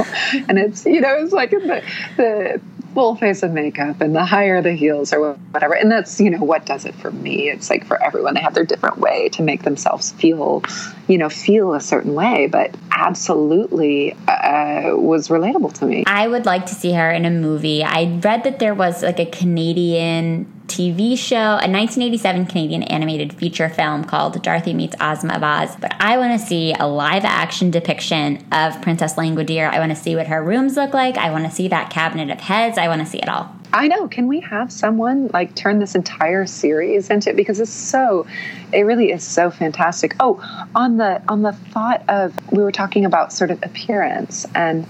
[0.48, 1.84] and it's, you know, it's like the
[2.18, 2.62] the
[2.94, 5.74] full face of makeup and the higher the heels or whatever.
[5.74, 7.50] And that's, you know, what does it for me.
[7.50, 10.64] It's like for everyone, they have their different way to make themselves feel,
[11.08, 16.04] you know, feel a certain way, but absolutely uh, was relatable to me.
[16.06, 17.84] I would like to see her in a movie.
[17.84, 23.68] I read that there was like a Canadian TV show, a 1987 Canadian animated feature
[23.68, 25.76] film called Dorothy Meets Ozma of Oz.
[25.76, 29.70] But I want to see a live action depiction of Princess Langwidere.
[29.70, 31.18] I want to see what her rooms look like.
[31.18, 32.78] I want to see that cabinet of heads.
[32.78, 33.54] I want to see it all.
[33.74, 34.08] I know.
[34.08, 38.28] Can we have someone like turn this entire series into because it's so
[38.74, 40.16] it really is so fantastic.
[40.20, 40.42] Oh,
[40.76, 44.86] on the on the thought of we were talking about sort of appearance, and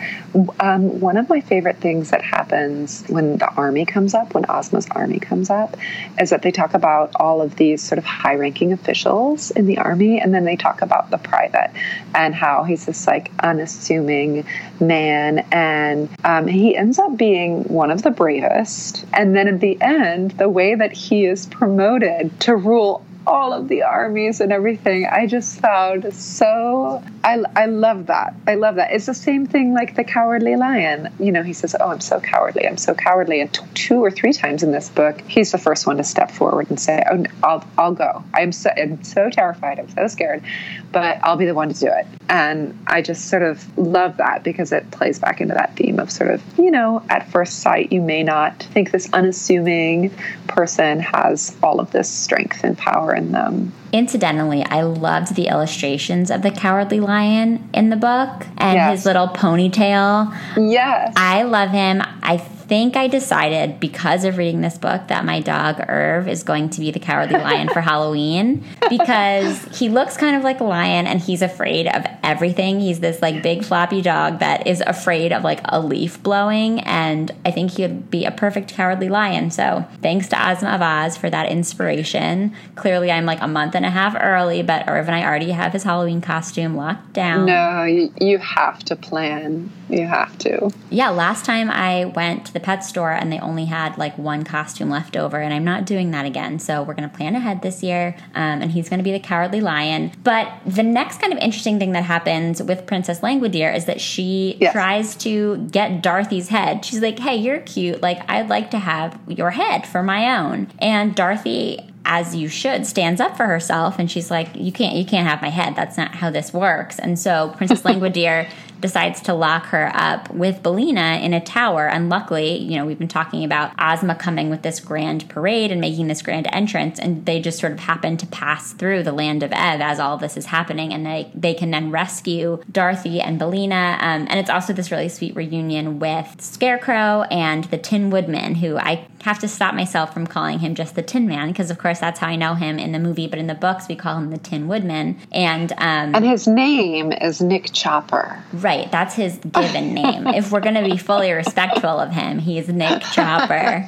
[0.59, 4.87] um, one of my favorite things that happens when the army comes up, when Ozma's
[4.91, 5.77] army comes up,
[6.19, 10.19] is that they talk about all of these sort of high-ranking officials in the army,
[10.19, 11.71] and then they talk about the private
[12.15, 14.45] and how he's this like unassuming
[14.79, 18.70] man, and um, he ends up being one of the bravest.
[19.13, 23.67] And then at the end, the way that he is promoted to rule all of
[23.67, 25.05] the armies and everything.
[25.05, 28.33] I just found so I, I love that.
[28.47, 28.91] I love that.
[28.91, 31.09] It's the same thing like the cowardly lion.
[31.19, 32.67] You know, he says, "Oh, I'm so cowardly.
[32.67, 35.85] I'm so cowardly." And t- two or three times in this book, he's the first
[35.85, 38.23] one to step forward and say, "Oh, I'll I'll go.
[38.33, 39.79] I'm so I'm so terrified.
[39.79, 40.43] I'm so scared,
[40.91, 44.43] but I'll be the one to do it." And I just sort of love that
[44.43, 47.91] because it plays back into that theme of sort of, you know, at first sight,
[47.91, 50.11] you may not think this unassuming
[50.47, 53.73] person has all of this strength and power in them.
[53.91, 58.91] Incidentally, I loved the illustrations of the cowardly lion in the book and Yes.
[58.91, 60.33] his little ponytail.
[60.57, 61.13] Yes.
[61.15, 62.01] I love him.
[62.23, 62.37] I
[62.71, 66.79] think I decided because of reading this book that my dog Irv is going to
[66.79, 71.19] be the cowardly lion for Halloween because he looks kind of like a lion and
[71.19, 72.79] he's afraid of everything.
[72.79, 77.29] He's this like big floppy dog that is afraid of like a leaf blowing and
[77.43, 79.51] I think he would be a perfect cowardly lion.
[79.51, 82.53] So, thanks to Ozma of Oz for that inspiration.
[82.75, 85.73] Clearly I'm like a month and a half early, but Irv and I already have
[85.73, 87.47] his Halloween costume locked down.
[87.47, 89.69] no, you, you have to plan.
[89.89, 90.71] You have to.
[90.89, 94.43] Yeah, last time I went to the pet store and they only had like one
[94.43, 96.59] costume left over, and I'm not doing that again.
[96.59, 99.19] So we're going to plan ahead this year, um, and he's going to be the
[99.19, 100.11] cowardly lion.
[100.23, 104.57] But the next kind of interesting thing that happens with Princess Langwidere is that she
[104.59, 104.73] Yes.
[104.73, 106.85] tries to get Dorothy's head.
[106.85, 108.01] She's like, hey, you're cute.
[108.01, 110.67] Like, I'd like to have your head for my own.
[110.79, 115.05] And Dorothy as you should stands up for herself and she's like you can't you
[115.05, 118.49] can't have my head that's not how this works and so princess langwidere
[118.81, 121.87] decides to lock her up with Billina in a tower.
[121.87, 125.79] And luckily, you know, we've been talking about Ozma coming with this grand parade and
[125.79, 129.43] making this grand entrance, and they just sort of happen to pass through the land
[129.43, 133.37] of Ev as all this is happening, and they they can then rescue Dorothy and
[133.39, 133.97] Billina.
[133.99, 138.77] Um, and it's also this really sweet reunion with Scarecrow and the Tin Woodman, who
[138.77, 141.99] I have to stop myself from calling him just the Tin Man because, of course,
[141.99, 143.27] that's how I know him in the movie.
[143.27, 145.19] But in the books, we call him the Tin Woodman.
[145.31, 148.43] And um, And his name is Nick Chopper.
[148.53, 150.27] right, that's his given name.
[150.27, 153.87] If we're going to be fully respectful of him, he's Nick Chopper.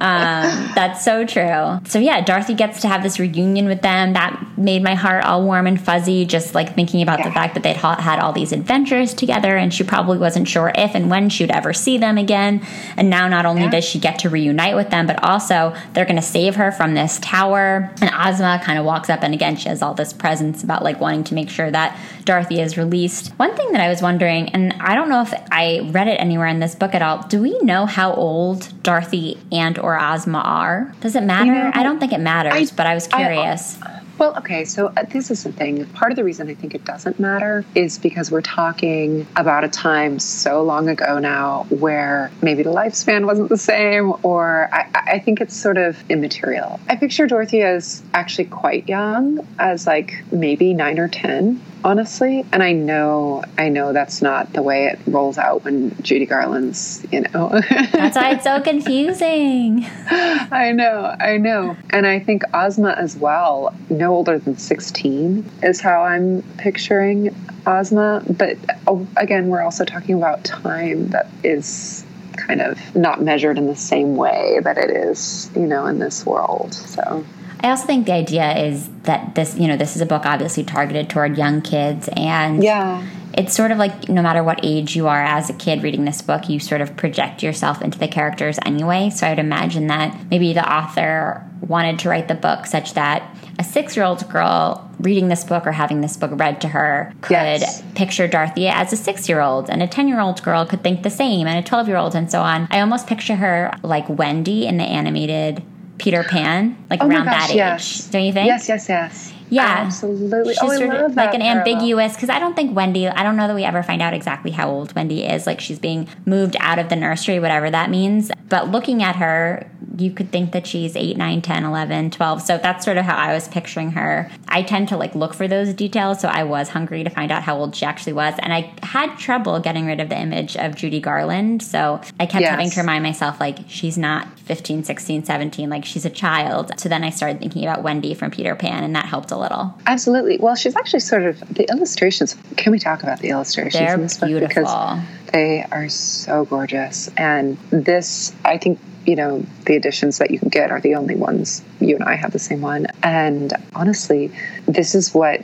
[0.00, 1.80] Um, that's so true.
[1.86, 4.12] So yeah, Dorothy gets to have this reunion with them.
[4.14, 7.62] That made my heart all warm and fuzzy, just like thinking about the fact that
[7.62, 11.28] they'd ha- had all these adventures together, and she probably wasn't sure if and when
[11.28, 12.64] she would ever see them again.
[12.96, 13.70] And now, not only Yeah.
[13.70, 16.94] does she get to reunite with them, but also they're going to save her from
[16.94, 17.90] this tower.
[18.00, 21.00] And Ozma kind of walks up, and again, she has all this presence about like
[21.00, 23.28] wanting to make sure that Dorothy is released.
[23.38, 26.46] One thing that I was wondering, and I don't know if I read it anywhere
[26.46, 27.22] in this book at all.
[27.26, 30.94] Do we know how old Dorothy and or Ozma are?
[31.00, 31.52] Does it matter?
[31.52, 33.78] know, I don't think it matters, I- but I was I- curious.
[34.16, 35.84] Well, okay, so uh, this is the thing.
[35.86, 39.68] Part of the reason I think it doesn't matter is because we're talking about a
[39.68, 45.18] time so long ago now where maybe the lifespan wasn't the same, or I, I
[45.18, 46.78] think it's sort of immaterial.
[46.88, 51.60] I picture Dorothy as actually quite young, as like maybe nine or 10.
[51.84, 56.24] Honestly, and I know, I know that's not the way it rolls out when Judy
[56.24, 57.60] Garland's, you know.
[57.92, 59.84] That's why it's so confusing.
[60.10, 61.76] I know, I know.
[61.90, 68.22] And I think Ozma as well, no older than 16 is how I'm picturing Ozma.
[68.30, 68.56] But
[68.86, 72.06] oh, again, we're also talking about time that is
[72.36, 76.24] kind of not measured in the same way that it is, you know, in this
[76.24, 76.72] world.
[76.72, 77.26] So,
[77.64, 80.64] I also think the idea is that this, you know, this is a book obviously
[80.64, 83.02] targeted toward young kids and yeah.
[83.32, 86.20] it's sort of like no matter what age you are as a kid reading this
[86.20, 89.08] book, you sort of project yourself into the characters anyway.
[89.08, 93.34] So I would imagine that maybe the author wanted to write the book such that
[93.58, 97.14] a six year old girl reading this book or having this book read to her
[97.22, 97.82] could Yes.
[97.94, 101.02] picture Dorothy as a six year old, and a 10 year old girl could think
[101.02, 102.68] the same, and a 12 year old, and so on.
[102.70, 105.62] I almost picture her like Wendy in the animated
[105.98, 107.56] Peter Pan, like Oh around gosh, that age.
[107.56, 108.08] yes.
[108.08, 108.46] Don't you think?
[108.46, 109.30] Yes, yes, yes.
[109.50, 109.66] Yeah.
[109.86, 110.54] Absolutely.
[110.54, 113.06] She's oh, I sort love of that like an ambiguous because I don't think Wendy.
[113.06, 115.46] I don't know that we ever find out exactly how old Wendy is.
[115.46, 118.32] Like she's being moved out of the nursery, whatever that means.
[118.48, 122.42] But looking at her, you could think that she's 8, 9, 10, 11, 12.
[122.42, 124.30] So that's sort of how I was picturing her.
[124.48, 127.42] I tend to like look for those details, so I was hungry to find out
[127.42, 130.74] how old she actually was, and I had trouble getting rid of the image of
[130.74, 131.62] Judy Garland.
[131.62, 132.50] So I kept Yes.
[132.50, 136.78] having to remind myself like she's not 15, 16, 17, like she's a child.
[136.78, 139.74] So then I started thinking about Wendy from Peter Pan, and that helped a little.
[139.86, 140.36] Absolutely.
[140.38, 142.36] Well, she's actually sort of the illustrations.
[142.56, 144.28] Can we talk about the illustrations They're in this book?
[144.28, 144.48] beautiful.
[144.48, 145.00] Because
[145.32, 147.08] they are so gorgeous.
[147.16, 151.16] And this, I think, you know, the editions that you can get are the only
[151.16, 151.62] ones.
[151.80, 152.86] You and I have the same one.
[153.02, 154.30] And honestly,
[154.66, 155.42] this is what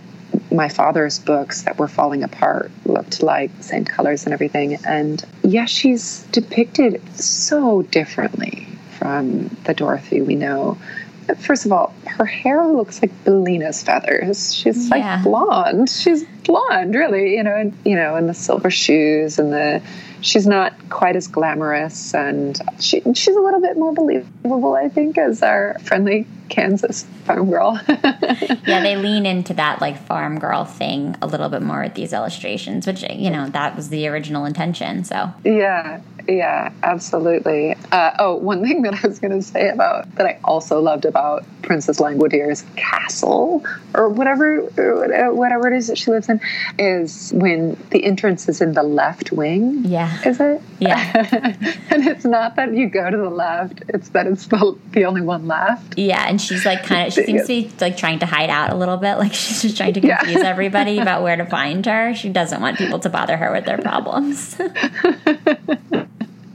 [0.52, 4.74] my father's books that were falling apart looked like, same colors and everything.
[4.84, 8.66] And yeah, she's depicted so differently
[9.00, 10.76] from the Dorothy we know.
[11.38, 14.54] First of all, her hair looks like Billina's feathers.
[14.54, 14.96] She's Yeah.
[15.14, 15.88] like blonde.
[15.88, 17.36] She's blonde, really.
[17.36, 19.82] You know, and you know, and the silver shoes and the.
[20.22, 25.16] She's not quite as glamorous, and she she's a little bit more believable, I think,
[25.16, 27.80] as our friendly Kansas farm girl.
[27.88, 32.12] yeah, they lean into that like farm girl thing a little bit more with these
[32.12, 35.04] illustrations, which you know that was the original intention.
[35.04, 37.76] So Yeah, yeah, absolutely.
[37.92, 41.04] Uh, oh, one thing that I was going to say about that I also loved
[41.04, 46.39] about Princess Langwidere's castle or whatever, or whatever it is that she lives in,
[46.78, 49.84] is when the entrance is in the left wing.
[49.84, 50.60] yeah, Is it?
[50.78, 51.12] Yeah.
[51.90, 55.20] and it's not that you go to the left; it's that it's the the only
[55.20, 55.98] one left.
[55.98, 58.72] yeah, and she's like kind of she seems to be like trying to hide out
[58.72, 60.18] a little bit, like she's just trying to Yeah.
[60.18, 62.14] confuse everybody about where to find her.
[62.14, 64.56] She doesn't want people to bother her with their problems.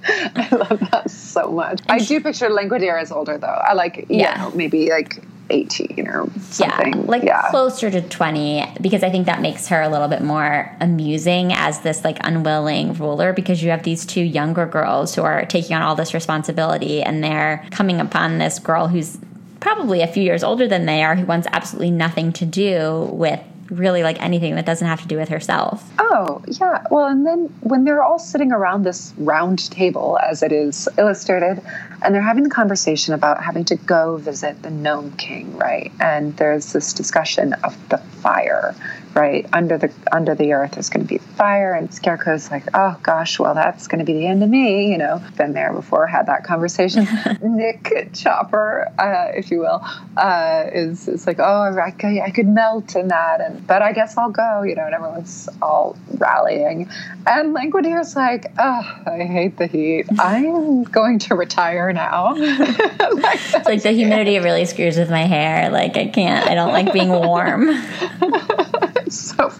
[0.07, 1.81] I love that so much.
[1.89, 3.47] I do picture Langwidere as older, though.
[3.47, 4.47] I like, Yeah.
[4.47, 6.29] yeah, maybe like eighteen or
[6.59, 7.49] yeah, like yeah.
[7.49, 11.81] closer to 20 because I think that makes her a little bit more amusing as
[11.81, 15.81] this like unwilling ruler because you have these two younger girls who are taking on
[15.81, 19.17] all this responsibility and they're coming upon this girl who's
[19.59, 23.39] probably a few years older than they are who wants absolutely nothing to do with
[23.69, 25.83] really like anything that doesn't have to do with herself.
[25.97, 26.85] Oh, yeah.
[26.91, 31.61] Well, and then when they're all sitting around this round table, as it is illustrated,
[32.01, 35.91] and they're having the conversation about having to go visit the Gnome King, right?
[35.99, 38.75] And there's this discussion of the fire,
[39.15, 39.47] right?
[39.53, 43.39] Under the under the earth, there's going to be fire, and Scarecrow's like, oh gosh,
[43.39, 44.91] well that's going to be the end of me.
[44.91, 47.07] You know, been there before, had that conversation.
[47.41, 49.81] Nick Chopper, uh, if you will,
[50.17, 53.93] uh, is is like, oh, I could, I could melt in that, and but I
[53.93, 54.63] guess I'll go.
[54.63, 56.89] You know, and everyone's all rallying,
[57.25, 60.07] and Langwidere's like, oh, I hate the heat.
[60.19, 62.33] I'm going to retire now.
[62.35, 65.69] like, it's like the humidity really screws with my hair.
[65.69, 66.47] Like I can't.
[66.47, 67.69] I don't like being warm.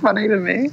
[0.05, 0.69] funny to me.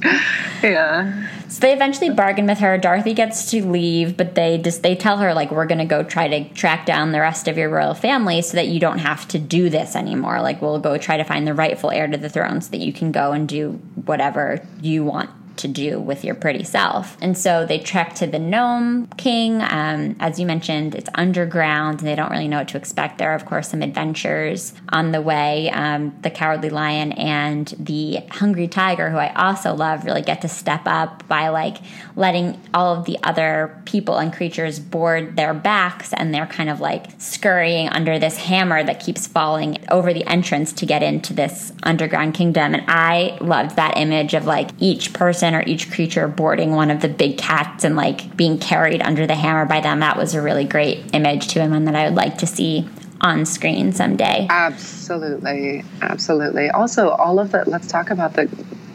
[0.63, 1.27] Yeah.
[1.49, 2.77] So they eventually bargain with her.
[2.79, 6.03] Dorothy gets to leave, but they just they tell her like we're going to go
[6.03, 9.27] try to track down the rest of your royal family so that you don't have
[9.29, 10.41] to do this anymore.
[10.41, 12.93] Like we'll go try to find the rightful heir to the throne so that you
[12.93, 13.73] can go and do
[14.05, 17.17] whatever you want to do with your pretty self.
[17.21, 19.63] And so they trek to the Gnome King.
[19.63, 23.19] Um, as you mentioned, it's underground and they don't really know what to expect.
[23.19, 25.71] There are, of course, some adventures on the way.
[25.71, 30.49] Um, the Cowardly Lion and the Hungry Tiger, who I also love, really get to
[30.49, 31.79] step up by like
[32.17, 36.81] letting all of the other people and creatures board their backs and they're kind of
[36.81, 41.73] like scurrying under this hammer that keeps falling over the entrance to get into this
[41.83, 42.75] underground kingdom.
[42.75, 46.91] And I loved that image of like each person person or each creature boarding one
[46.91, 50.01] of the big cats and like being carried under the hammer by them.
[50.01, 52.89] That was a really great image to him and that I would like to see
[53.21, 54.47] on screen someday.
[54.51, 55.85] Absolutely.
[56.01, 56.71] Absolutely.
[56.71, 58.49] Also, all of the, let's talk about the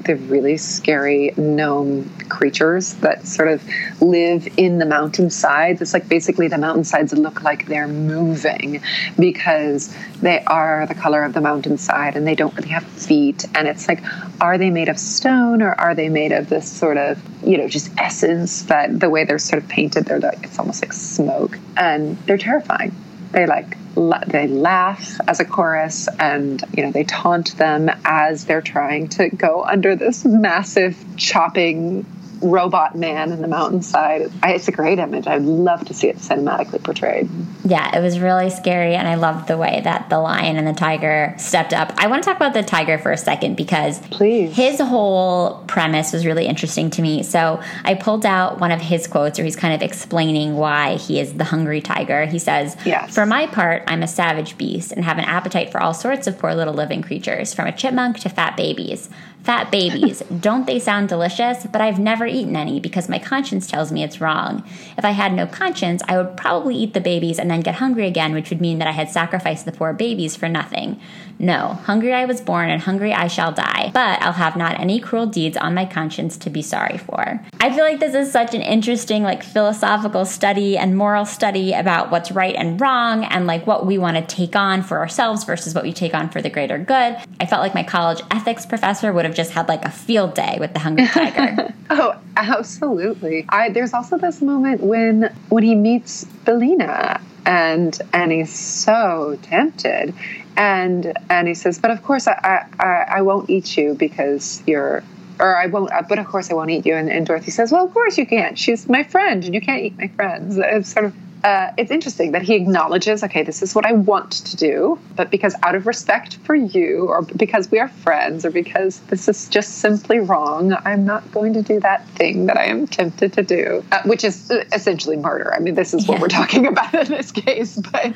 [0.08, 3.64] the really scary gnome creatures that sort of
[4.02, 5.82] live in the mountainsides.
[5.82, 8.82] It's like basically the mountainsides look like they're moving
[9.20, 13.46] because they are the color of the mountainside and they don't really have feet.
[13.54, 14.02] And it's like,
[14.42, 17.68] are they made of stone or are they made of this sort of, you know,
[17.68, 21.60] just essence that the way they're sort of painted, they're like, it's almost like smoke.
[21.76, 22.96] And they're terrifying.
[23.38, 23.78] They like
[24.26, 29.30] they laugh as a chorus and you know they taunt them as they're trying to
[29.30, 32.04] go under this massive chopping
[32.42, 34.32] robot man in the mountainside.
[34.44, 35.28] It's a great image.
[35.28, 37.30] I'd love to see it cinematically portrayed.
[37.66, 40.74] Yeah, it was really scary, and I loved the way that the lion and the
[40.74, 41.94] tiger stepped up.
[41.98, 44.56] I want to talk about the tiger for a second because Please.
[44.56, 47.24] his whole premise was really interesting to me.
[47.24, 51.20] So I pulled out one of his quotes where he's kind of explaining why he
[51.20, 52.26] is the hungry tiger.
[52.26, 53.14] He says, yes.
[53.14, 56.38] For my part, I'm a savage beast and have an appetite for all sorts of
[56.38, 59.10] poor little living creatures, from a chipmunk to fat babies.
[59.44, 61.66] Fat babies, don't they sound delicious?
[61.66, 64.62] But I've never eaten any because my conscience tells me it's wrong.
[64.98, 68.08] If I had no conscience, I would probably eat the babies and then get hungry
[68.08, 71.00] again, which would mean that I had sacrificed the poor babies for nothing.
[71.40, 75.00] No, hungry I was born and hungry I shall die, but I'll have not any
[75.00, 77.40] cruel deeds on my conscience to be sorry for.
[77.62, 82.10] I feel like this is such an interesting, like, philosophical study and moral study about
[82.10, 85.76] what's right and wrong and, like, what we want to take on for ourselves versus
[85.76, 87.18] what we take on for the greater good.
[87.40, 90.58] I felt like my college ethics professor would have just had, like, a field day
[90.60, 91.74] with the Hungry Tiger.
[91.90, 93.46] oh, absolutely.
[93.50, 100.14] I, there's also this moment when when he meets Billina and and he's so tempted
[100.58, 105.02] and and he says but of course i i, I won't eat you because you're
[105.40, 106.96] or I won't, uh, but of course I won't eat you.
[106.96, 108.58] And, and Dorothy says, well, of course you can't.
[108.58, 110.58] She's my friend and you can't eat my friends.
[110.58, 111.14] It's sort of
[111.44, 115.30] uh, it's interesting that he acknowledges, okay, this is what I want to do, but
[115.30, 119.48] because out of respect for you, or because we are friends, or because this is
[119.50, 123.44] just simply wrong, I'm not going to do that thing that I am tempted to
[123.44, 125.54] do, uh, which is essentially murder.
[125.54, 128.14] I mean, this is what we're talking about in this case, but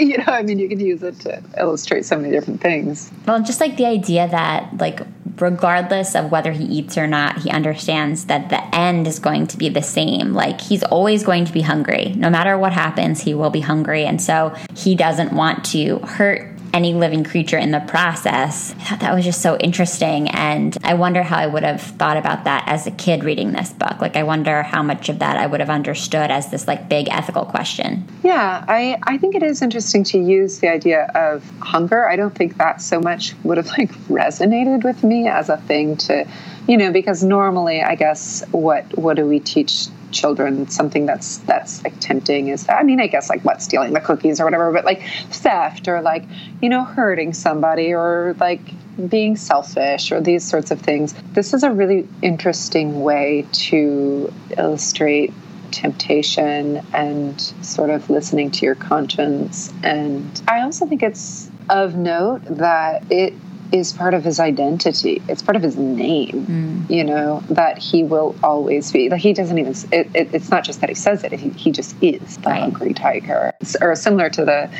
[0.00, 3.10] you know, I mean, you can use it to illustrate so many different things.
[3.26, 5.00] Well, just like the idea that, like,
[5.40, 9.56] regardless of whether he eats or not, he understands that the end is going to
[9.56, 10.32] be the same.
[10.32, 14.04] Like, he's always going to be hungry, no matter what happens, he will be hungry.
[14.04, 18.72] And so he doesn't want to hurt any living creature in the process.
[18.72, 20.28] I thought that was just so interesting.
[20.28, 23.72] And I wonder how I would have thought about that as a kid reading this
[23.72, 24.02] book.
[24.02, 27.08] Like, I wonder how much of that I would have understood as this like big
[27.08, 28.06] ethical question.
[28.22, 32.06] Yeah, I, I think it is interesting to use the idea of hunger.
[32.06, 35.96] I don't think that so much would have like resonated with me as a thing
[35.96, 36.28] to,
[36.68, 41.84] you know, because normally I guess what what do we teach children something that's that's
[41.84, 44.84] like tempting is i mean i guess like what stealing the cookies or whatever but
[44.84, 46.24] like theft or like
[46.62, 48.60] you know hurting somebody or like
[49.08, 51.14] being selfish or these sorts of things.
[51.32, 55.32] This is a really interesting way to illustrate
[55.70, 59.72] temptation and sort of listening to your conscience.
[59.82, 63.34] And i also think it's of note that it
[63.72, 65.22] is part of his identity.
[65.28, 66.90] It's part of his name, mm.
[66.90, 69.08] you know, that he will always be.
[69.08, 71.70] Like he doesn't even, it, it, it's not just that he says it, he, he
[71.70, 72.60] just is the right.
[72.60, 73.52] hungry tiger.
[73.80, 74.70] Or similar to the,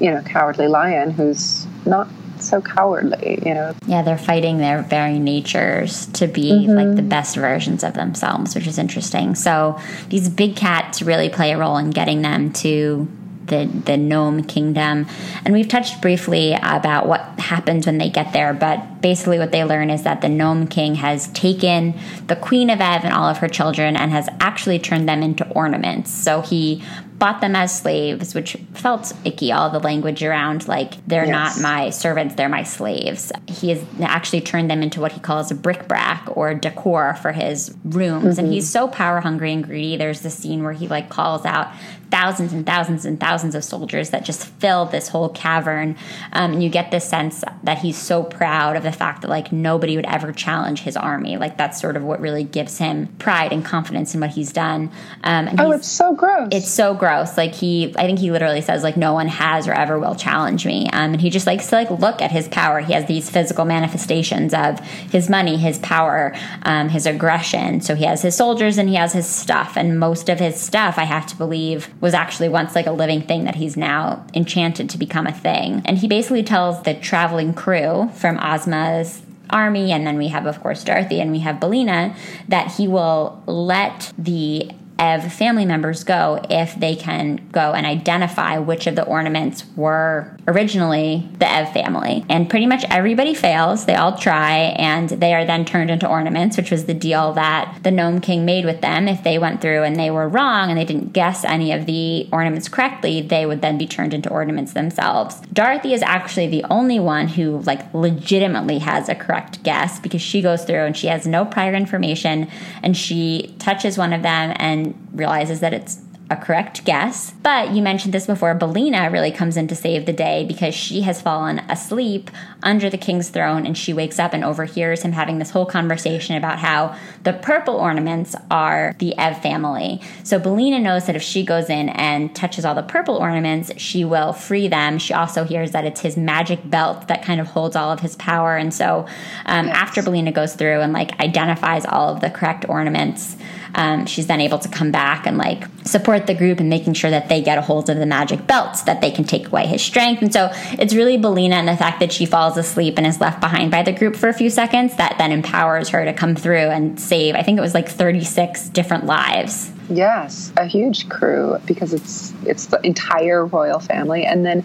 [0.00, 2.08] you know, cowardly lion who's not
[2.38, 3.74] so cowardly, you know.
[3.86, 6.72] Yeah, they're fighting their very natures to be mm-hmm.
[6.72, 9.34] like the best versions of themselves, which is interesting.
[9.34, 9.78] So
[10.08, 13.08] these big cats really play a role in getting them to
[13.52, 15.06] the, the gnome kingdom.
[15.44, 19.62] And we've touched briefly about what happens when they get there, but basically what they
[19.64, 21.94] learn is that the gnome king has taken
[22.26, 25.48] the queen of Ev and all of her children and has actually turned them into
[25.50, 26.10] ornaments.
[26.10, 26.82] So he
[27.18, 31.56] bought them as slaves, which felt icky, all the language around like they're yes.
[31.56, 33.30] not my servants, they're my slaves.
[33.46, 37.72] He has actually turned them into what he calls a bric-a-brac or decor for his
[37.84, 38.24] rooms.
[38.24, 38.44] Mm-hmm.
[38.44, 39.96] And he's so power hungry and greedy.
[39.96, 41.72] There's this scene where he like calls out
[42.12, 45.96] thousands and thousands and thousands of soldiers that just fill this whole cavern.
[46.34, 49.50] Um, and you get this sense that he's so proud of the fact that like
[49.50, 51.38] nobody would ever challenge his army.
[51.38, 54.90] Like that's sort of what really gives him pride and confidence in what he's done.
[55.24, 56.48] Um, and oh, it's so gross.
[56.52, 57.38] It's so gross.
[57.38, 60.66] Like he, I think he literally says like no one has or ever will challenge
[60.66, 60.90] me.
[60.92, 62.80] Um, and he just likes to like look at his power.
[62.80, 66.34] He has these physical manifestations of his money, his power,
[66.64, 67.80] um, his aggression.
[67.80, 69.78] So he has his soldiers and he has his stuff.
[69.78, 73.22] And most of his stuff, I have to believe, was actually once like a living
[73.22, 75.80] thing that he's now enchanted to become a thing.
[75.86, 80.60] And he basically tells the traveling crew from Ozma's army, and then we have, of
[80.60, 82.16] course, Dorothy, and we have Billina,
[82.48, 88.58] that he will let the Ev family members go if they can go and identify
[88.58, 92.24] which of the ornaments were originally the Ev family.
[92.28, 93.84] And pretty much everybody fails.
[93.84, 97.80] They all try, and they are then turned into ornaments, which was the deal that
[97.82, 99.08] the Gnome King made with them.
[99.08, 102.28] If they went through and they were wrong and they didn't guess any of the
[102.32, 105.40] ornaments correctly, they would then be turned into ornaments themselves.
[105.52, 110.42] Dorothy is actually the only one who, like, legitimately has a correct guess because she
[110.42, 112.48] goes through and she has no prior information
[112.82, 114.81] and she touches one of them and
[115.12, 116.00] realizes that it's
[116.32, 117.32] a correct guess.
[117.42, 121.02] But you mentioned this before, Billina really comes in to save the day because she
[121.02, 122.30] has fallen asleep
[122.62, 126.36] under the king's throne and she wakes up and overhears him having this whole conversation
[126.36, 130.00] about how the purple ornaments are the Ev family.
[130.24, 134.04] So Billina knows that if she goes in and touches all the purple ornaments, she
[134.04, 134.98] will free them.
[134.98, 138.16] She also hears that it's his magic belt that kind of holds all of his
[138.16, 138.56] power.
[138.56, 139.06] And so
[139.44, 139.76] um, yes.
[139.76, 143.36] after Billina goes through and like identifies all of the correct ornaments,
[143.74, 147.10] um, she's then able to come back and like support the group and making sure
[147.10, 149.82] that they get a hold of the magic belts that they can take away his
[149.82, 150.22] strength.
[150.22, 153.40] And so it's really Billina and the fact that she falls asleep and is left
[153.40, 156.56] behind by the group for a few seconds that then empowers her to come through
[156.56, 159.72] and save, I think it was like 36 different lives.
[159.88, 164.64] Yes, a huge crew because it's it's the entire royal family, and then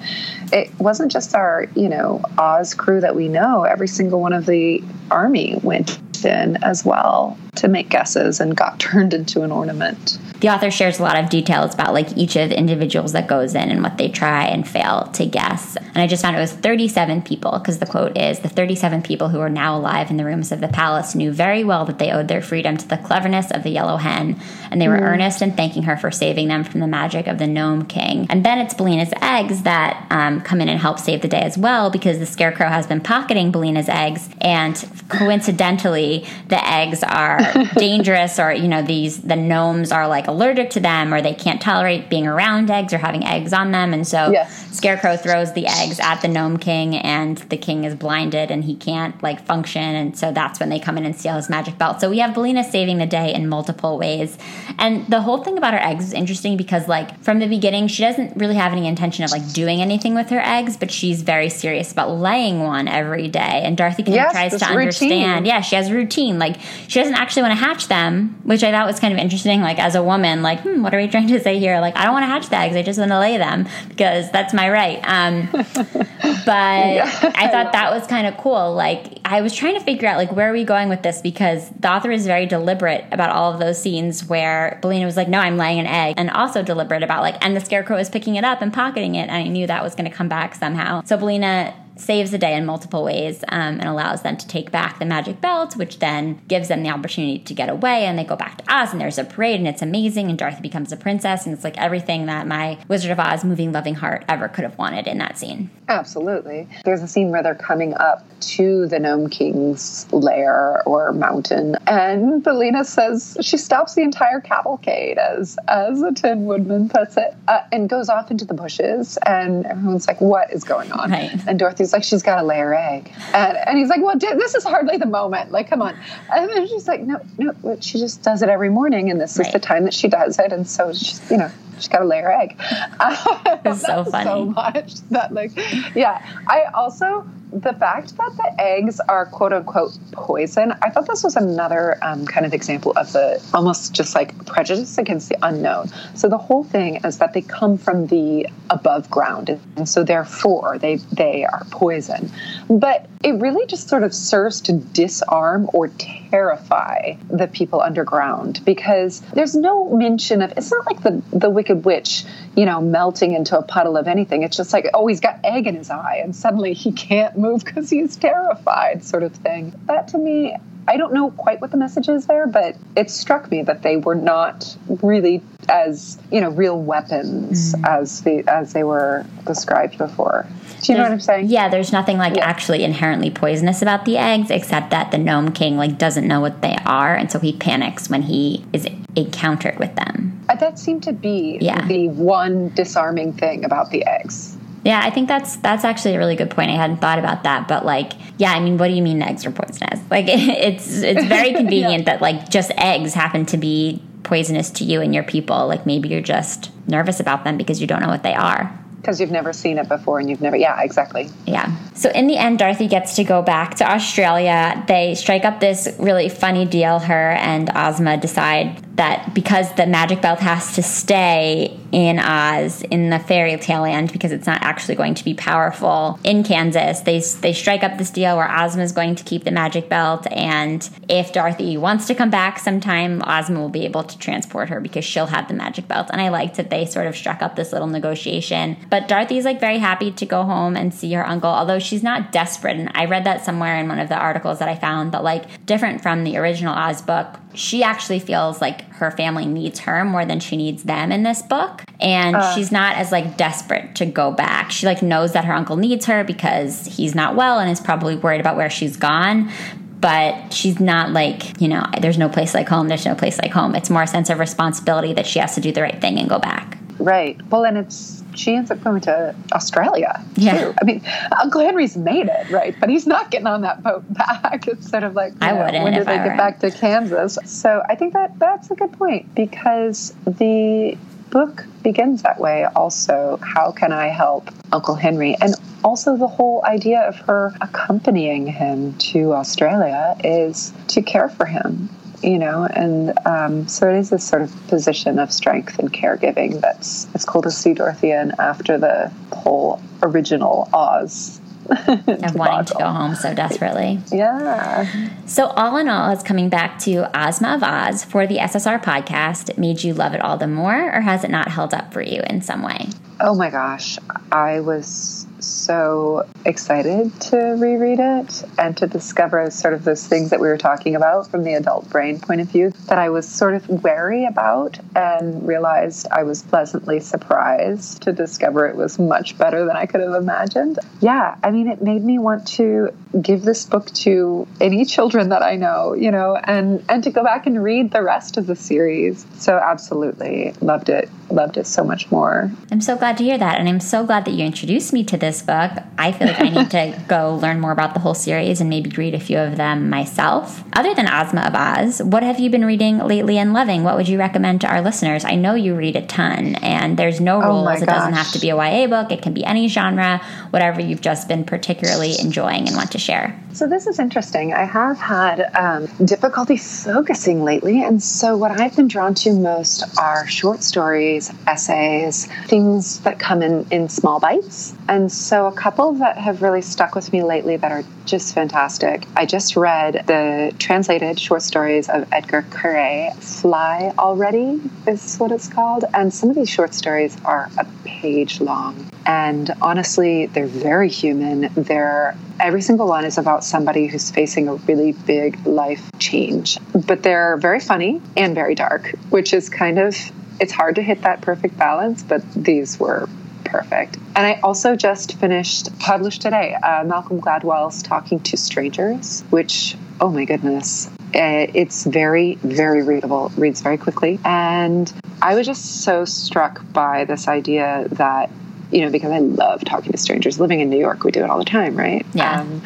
[0.53, 3.64] it wasn't just our you know Oz crew that we know.
[3.64, 4.82] Every single one of the
[5.12, 10.49] army went in as well to make guesses and got turned into an ornament the
[10.49, 13.70] author shares a lot of details about like each of the individuals that goes in
[13.70, 15.76] and what they try and fail to guess.
[15.76, 19.30] And I just found it was 37 people because the quote is the 37 people
[19.30, 22.12] who are now alive in the rooms of the palace knew very well that they
[22.12, 24.39] owed their freedom to the cleverness of the yellow hen,
[24.70, 25.01] and they were mm.
[25.01, 28.28] earnest in thanking her for saving them from the magic of the gnome king.
[28.30, 31.58] And then it's Billina's eggs that um, come in and help save the day as
[31.58, 34.76] well because the scarecrow has been pocketing Billina's eggs, and
[35.10, 37.41] coincidentally, the eggs are
[37.76, 41.62] dangerous, or you know these the gnomes are like allergic to them or they can't
[41.62, 43.93] tolerate being around eggs or having eggs on them.
[43.93, 44.66] And so yes.
[44.78, 48.76] Scarecrow throws the eggs at the Gnome King and the king is blinded and he
[48.76, 49.82] can't like function.
[49.82, 52.00] And so that's when they come in and steal his magic belt.
[52.00, 54.38] So we have Billina saving the day in multiple ways.
[54.78, 58.04] And the whole thing about her eggs is interesting because like from the beginning, she
[58.04, 61.50] doesn't really have any intention of like doing anything with her eggs, but she's very
[61.50, 63.62] serious about laying one every day.
[63.64, 64.82] And Dorothy kind yes, of tries to routine.
[64.82, 65.48] understand.
[65.48, 66.38] Yeah, she has a routine.
[66.38, 66.58] Like
[66.88, 69.62] she doesn't actually want to hatch them, which I thought was kind of interesting.
[69.62, 71.80] Like as a woman, woman, like, hmm, what are we trying to say here?
[71.80, 72.76] Like, I don't want to hatch the eggs.
[72.76, 74.99] I just want to lay them because that's my right.
[75.03, 77.32] Um, but yeah.
[77.36, 78.74] I thought that was kind of cool.
[78.74, 81.22] Like, I was trying to figure out, like, where are we going with this?
[81.22, 85.28] Because the author is very deliberate about all of those scenes where Billina was like,
[85.28, 86.15] no, I'm laying an egg.
[86.18, 89.30] And also deliberate about, like, and the scarecrow is picking it up and pocketing it.
[89.30, 91.03] And I knew that was going to come back somehow.
[91.05, 95.00] So Billina saves the day in multiple ways um, and allows them to take back
[95.00, 98.06] the magic belt, which then gives them the opportunity to get away.
[98.06, 100.30] And they go back to Oz, and there's a parade, and it's amazing.
[100.30, 103.72] And Dorothy becomes a princess, and it's like everything that my Wizard of Oz moving,
[103.72, 105.70] loving heart ever could have wanted in that scene.
[105.89, 106.68] Absolutely.
[106.86, 112.43] There's a scene where they're coming up to the Gnome King's lair or mountain, and
[112.43, 117.62] Billina says she stops the entire cavalcade, as as a Tin Woodman puts it, uh,
[117.72, 119.18] and goes off into the bushes.
[119.26, 121.32] And everyone's like, "What is going on?" Right.
[121.48, 123.14] And Dorothy's She's like, she's got to lay her egg.
[123.34, 125.54] And, and he's like, well, this is hardly the moment.
[125.54, 125.98] Like, come on.
[126.30, 129.10] And then she's like, no, no, she just does it every morning.
[129.10, 129.48] And this right.
[129.48, 130.52] is the time that she does it.
[130.52, 132.60] And so she's, you know, she's got to lay her egg.
[133.64, 134.26] It's so funny.
[134.26, 135.52] So much that, like,
[135.96, 136.26] yeah.
[136.48, 141.36] I also the fact that the eggs are quote unquote poison, I thought this was
[141.36, 145.89] another um, kind of example of the almost just like prejudice against the unknown.
[146.16, 150.78] So the whole thing is that they come from the above ground, and so therefore
[150.78, 152.32] they they are poison.
[152.70, 159.22] But it really just sort of serves to disarm or terrify the people underground because
[159.34, 163.57] there's no mention of it's not like the the wicked witch you know melting into
[163.57, 166.36] a puddle of anything it's just like oh he's got egg in his eye and
[166.36, 170.55] suddenly he can't move because he's terrified sort of thing that to me
[170.89, 173.97] I don't know quite what the message is there, but it struck me that they
[173.97, 177.86] were not really as you know real weapons mm.
[177.86, 180.47] as the as they were described before.
[180.82, 181.48] Do you know what I'm saying?
[181.48, 182.46] Yeah, there's nothing like yeah.
[182.46, 186.62] actually inherently poisonous about the eggs, except that the gnome king like doesn't know what
[186.62, 190.46] they are, and so he panics when he is encountered with them.
[190.50, 191.86] Uh, that seemed to be yeah.
[191.88, 194.56] the one disarming thing about the eggs.
[194.84, 196.72] Yeah, I think that's that's actually a really good point.
[196.72, 199.46] I hadn't thought about that, but like, yeah, I mean, what do you mean eggs
[199.46, 200.00] are poisonous?
[200.10, 202.14] Like, it's it's very convenient yeah.
[202.14, 205.68] that like just eggs happen to be poisonous to you and your people.
[205.68, 208.74] Like maybe you're just nervous about them because you don't know what they are
[209.08, 211.30] because you've never seen it before and you've never yeah exactly.
[211.45, 211.74] Yeah.
[211.93, 214.84] So in the end dorothy gets to go back to australia.
[214.89, 220.22] They strike up this really funny deal her and ozma decide that because the magic
[220.22, 224.95] belt has to stay in Oz in the fairy tale land because it's not actually
[224.95, 228.91] going to be powerful in Kansas, they they strike up this deal where Ozma is
[228.91, 233.60] going to keep the magic belt, and if Dorothy wants to come back sometime, Ozma
[233.60, 236.10] will be able to transport her because she'll have the magic belt.
[236.12, 238.78] And I liked that they sort of struck up this little negotiation.
[238.89, 242.32] But Dorothy's like very happy to go home and see her uncle, although she's not
[242.32, 242.78] desperate.
[242.78, 245.66] And I read that somewhere in one of the articles that I found that like
[245.66, 250.26] different from the original Oz book she actually feels like her family needs her more
[250.26, 251.84] than she needs them in this book.
[252.00, 254.72] And uh, she's not as like desperate to go back.
[254.72, 258.16] She like knows that her uncle needs her because he's not well and is probably
[258.16, 259.52] worried about where she's gone.
[260.00, 263.52] But she's not like you know there's no place like home there's no place like
[263.52, 263.74] home.
[263.74, 266.30] It's more a sense of responsibility that she has to do the right thing and
[266.30, 270.24] go back right well and it's she ends up going to Australia.
[270.36, 270.60] Yeah.
[270.60, 270.74] Too.
[270.82, 272.76] I mean, uh, Uncle Henry's made it, right?
[272.80, 274.68] But he's not getting on that boat back.
[274.68, 275.84] It's sort of like, I know, wouldn't.
[275.84, 277.38] When did they get back to Kansas?
[277.45, 280.98] So I think that that's a good point because the
[281.30, 286.64] book begins that way also how can i help uncle henry and also the whole
[286.66, 291.89] idea of her accompanying him to australia is to care for him
[292.24, 296.59] you know, and um, so it is this sort of position of strength and caregiving
[296.61, 301.41] that's it's cool to see Dorothy in after the whole original Oz.
[301.88, 303.99] of wanting to go home so desperately.
[304.09, 304.89] Yeah.
[305.26, 309.57] So, all in all, is coming back to Ozma of Oz for the SSR podcast
[309.57, 312.22] made you love it all the more, or has it not held up for you
[312.30, 312.88] in some way?
[313.20, 313.97] Oh my gosh.
[314.32, 320.40] I was so excited to reread it and to discover sort of those things that
[320.40, 323.54] we were talking about from the adult brain point of view that I was sort
[323.54, 329.66] of wary about and realized I was pleasantly surprised to discover it was much better
[329.66, 330.80] than I could have imagined.
[331.02, 332.90] Yeah, I mean, it made me want to
[333.22, 337.24] give this book to any children that I know, you know, and and to go
[337.24, 339.26] back and read the rest of the series.
[339.38, 341.10] So absolutely loved it.
[341.30, 342.52] Loved it so much more.
[342.72, 345.18] I'm so glad to hear that and I'm so glad that you introduced me to
[345.18, 345.72] this book.
[345.98, 348.90] I feel like I need to go learn more about the whole series and maybe
[348.92, 350.64] read a few of them myself.
[350.74, 353.84] Other than Ozma of Oz, what have you been reading lately and loving?
[353.84, 355.26] What would you recommend to our listeners?
[355.26, 357.68] I know you read a ton and there's no oh rules.
[357.68, 359.12] Oh it doesn't have to be a YA book.
[359.12, 360.22] It can be any genre,
[360.52, 363.38] whatever you've just been particularly enjoying and want to share.
[363.58, 364.53] So this is interesting.
[364.53, 369.84] I have had um, difficulty focusing lately, and so what I've been drawn to most
[369.97, 374.76] are short stories, essays, things that come in in small bites.
[374.88, 379.08] And so a couple that have really stuck with me lately that are just fantastic.
[379.16, 383.16] I just read the translated short stories of Etgar Keret.
[383.16, 388.39] Fly Already is what it's called, and some of these short stories are a page
[388.39, 388.88] long.
[389.08, 391.49] And honestly, they're very human.
[391.55, 396.60] They're every single one is about somebody who's facing a really big life change.
[396.86, 399.95] But they're very funny and very dark, which is kind of
[400.39, 403.10] it's hard to hit that perfect balance, but these were
[403.43, 403.97] perfect.
[404.16, 410.10] And I also just finished, published today, uh, Malcolm Gladwell's Talking to Strangers, which, oh
[410.10, 414.20] my goodness, uh, it's very, very readable, reads very quickly.
[414.26, 414.91] And
[415.22, 418.30] I was just so struck by this idea that
[418.72, 420.39] you know, because I love talking to strangers.
[420.39, 422.05] Living in New York, we do it all the time, right?
[422.13, 422.41] Yeah.
[422.41, 422.61] Um,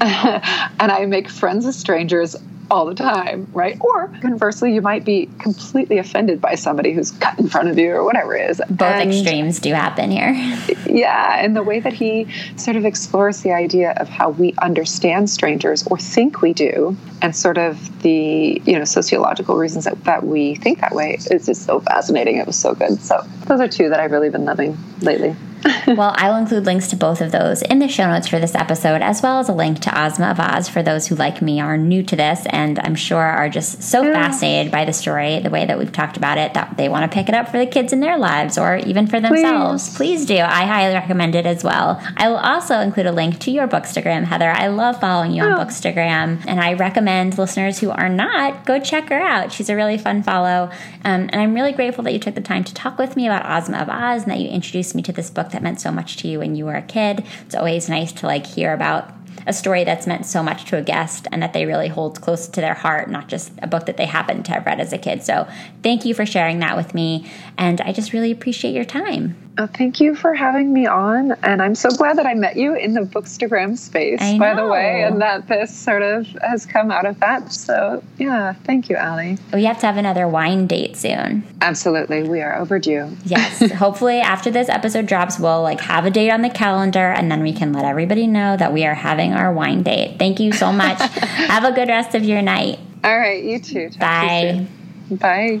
[0.00, 2.36] and I make friends with strangers
[2.70, 3.76] all the time, right?
[3.80, 7.90] Or conversely, you might be completely offended by somebody who's cut in front of you
[7.90, 8.62] or whatever it is.
[8.70, 10.32] Both and, extremes do happen here.
[10.86, 15.28] yeah, and the way that he sort of explores the idea of how we understand
[15.28, 20.24] strangers or think we do, and sort of the you know sociological reasons that, that
[20.24, 22.36] we think that way is just so fascinating.
[22.36, 23.00] It was so good.
[23.00, 25.34] So those are two that I've really been loving lately.
[25.86, 28.54] well, I will include links to both of those in the show notes for this
[28.54, 31.60] episode, as well as a link to Ozma of Oz for those who, like me,
[31.60, 34.12] are new to this and I'm sure are just so yeah.
[34.12, 37.14] fascinated by the story, the way that we've talked about it, that they want to
[37.14, 39.96] pick it up for the kids in their lives or even for themselves.
[39.96, 40.38] Please, Please do.
[40.38, 42.02] I highly recommend it as well.
[42.16, 44.50] I will also include a link to your Bookstagram, Heather.
[44.50, 45.56] I love following you on oh.
[45.64, 49.52] Bookstagram, and I recommend listeners who are not go check her out.
[49.52, 50.70] She's a really fun follow,
[51.04, 53.46] um, and I'm really grateful that you took the time to talk with me about
[53.46, 56.16] Ozma of Oz and that you introduced me to this book that meant so much
[56.18, 57.24] to you when you were a kid.
[57.46, 59.12] It's always nice to like hear about
[59.46, 62.46] a story that's meant so much to a guest and that they really hold close
[62.48, 64.98] to their heart, not just a book that they happen to have read as a
[64.98, 65.22] kid.
[65.22, 65.48] So,
[65.82, 67.30] thank you for sharing that with me.
[67.56, 69.49] And I just really appreciate your time.
[69.60, 71.32] Oh, thank you for having me on.
[71.42, 75.02] And I'm so glad that I met you in the Bookstagram space, by the way,
[75.02, 77.52] and that this sort of has come out of that.
[77.52, 79.36] So, yeah, thank you, Allie.
[79.52, 81.46] We have to have another wine date soon.
[81.60, 82.22] Absolutely.
[82.22, 83.14] We are overdue.
[83.26, 83.70] Yes.
[83.74, 87.42] Hopefully, after this episode drops, we'll like have a date on the calendar and then
[87.42, 90.18] we can let everybody know that we are having our wine date.
[90.18, 90.98] Thank you so much.
[91.02, 92.78] have a good rest of your night.
[93.04, 93.44] All right.
[93.44, 93.90] You too.
[93.90, 94.66] Talk Bye.
[95.10, 95.60] You Bye.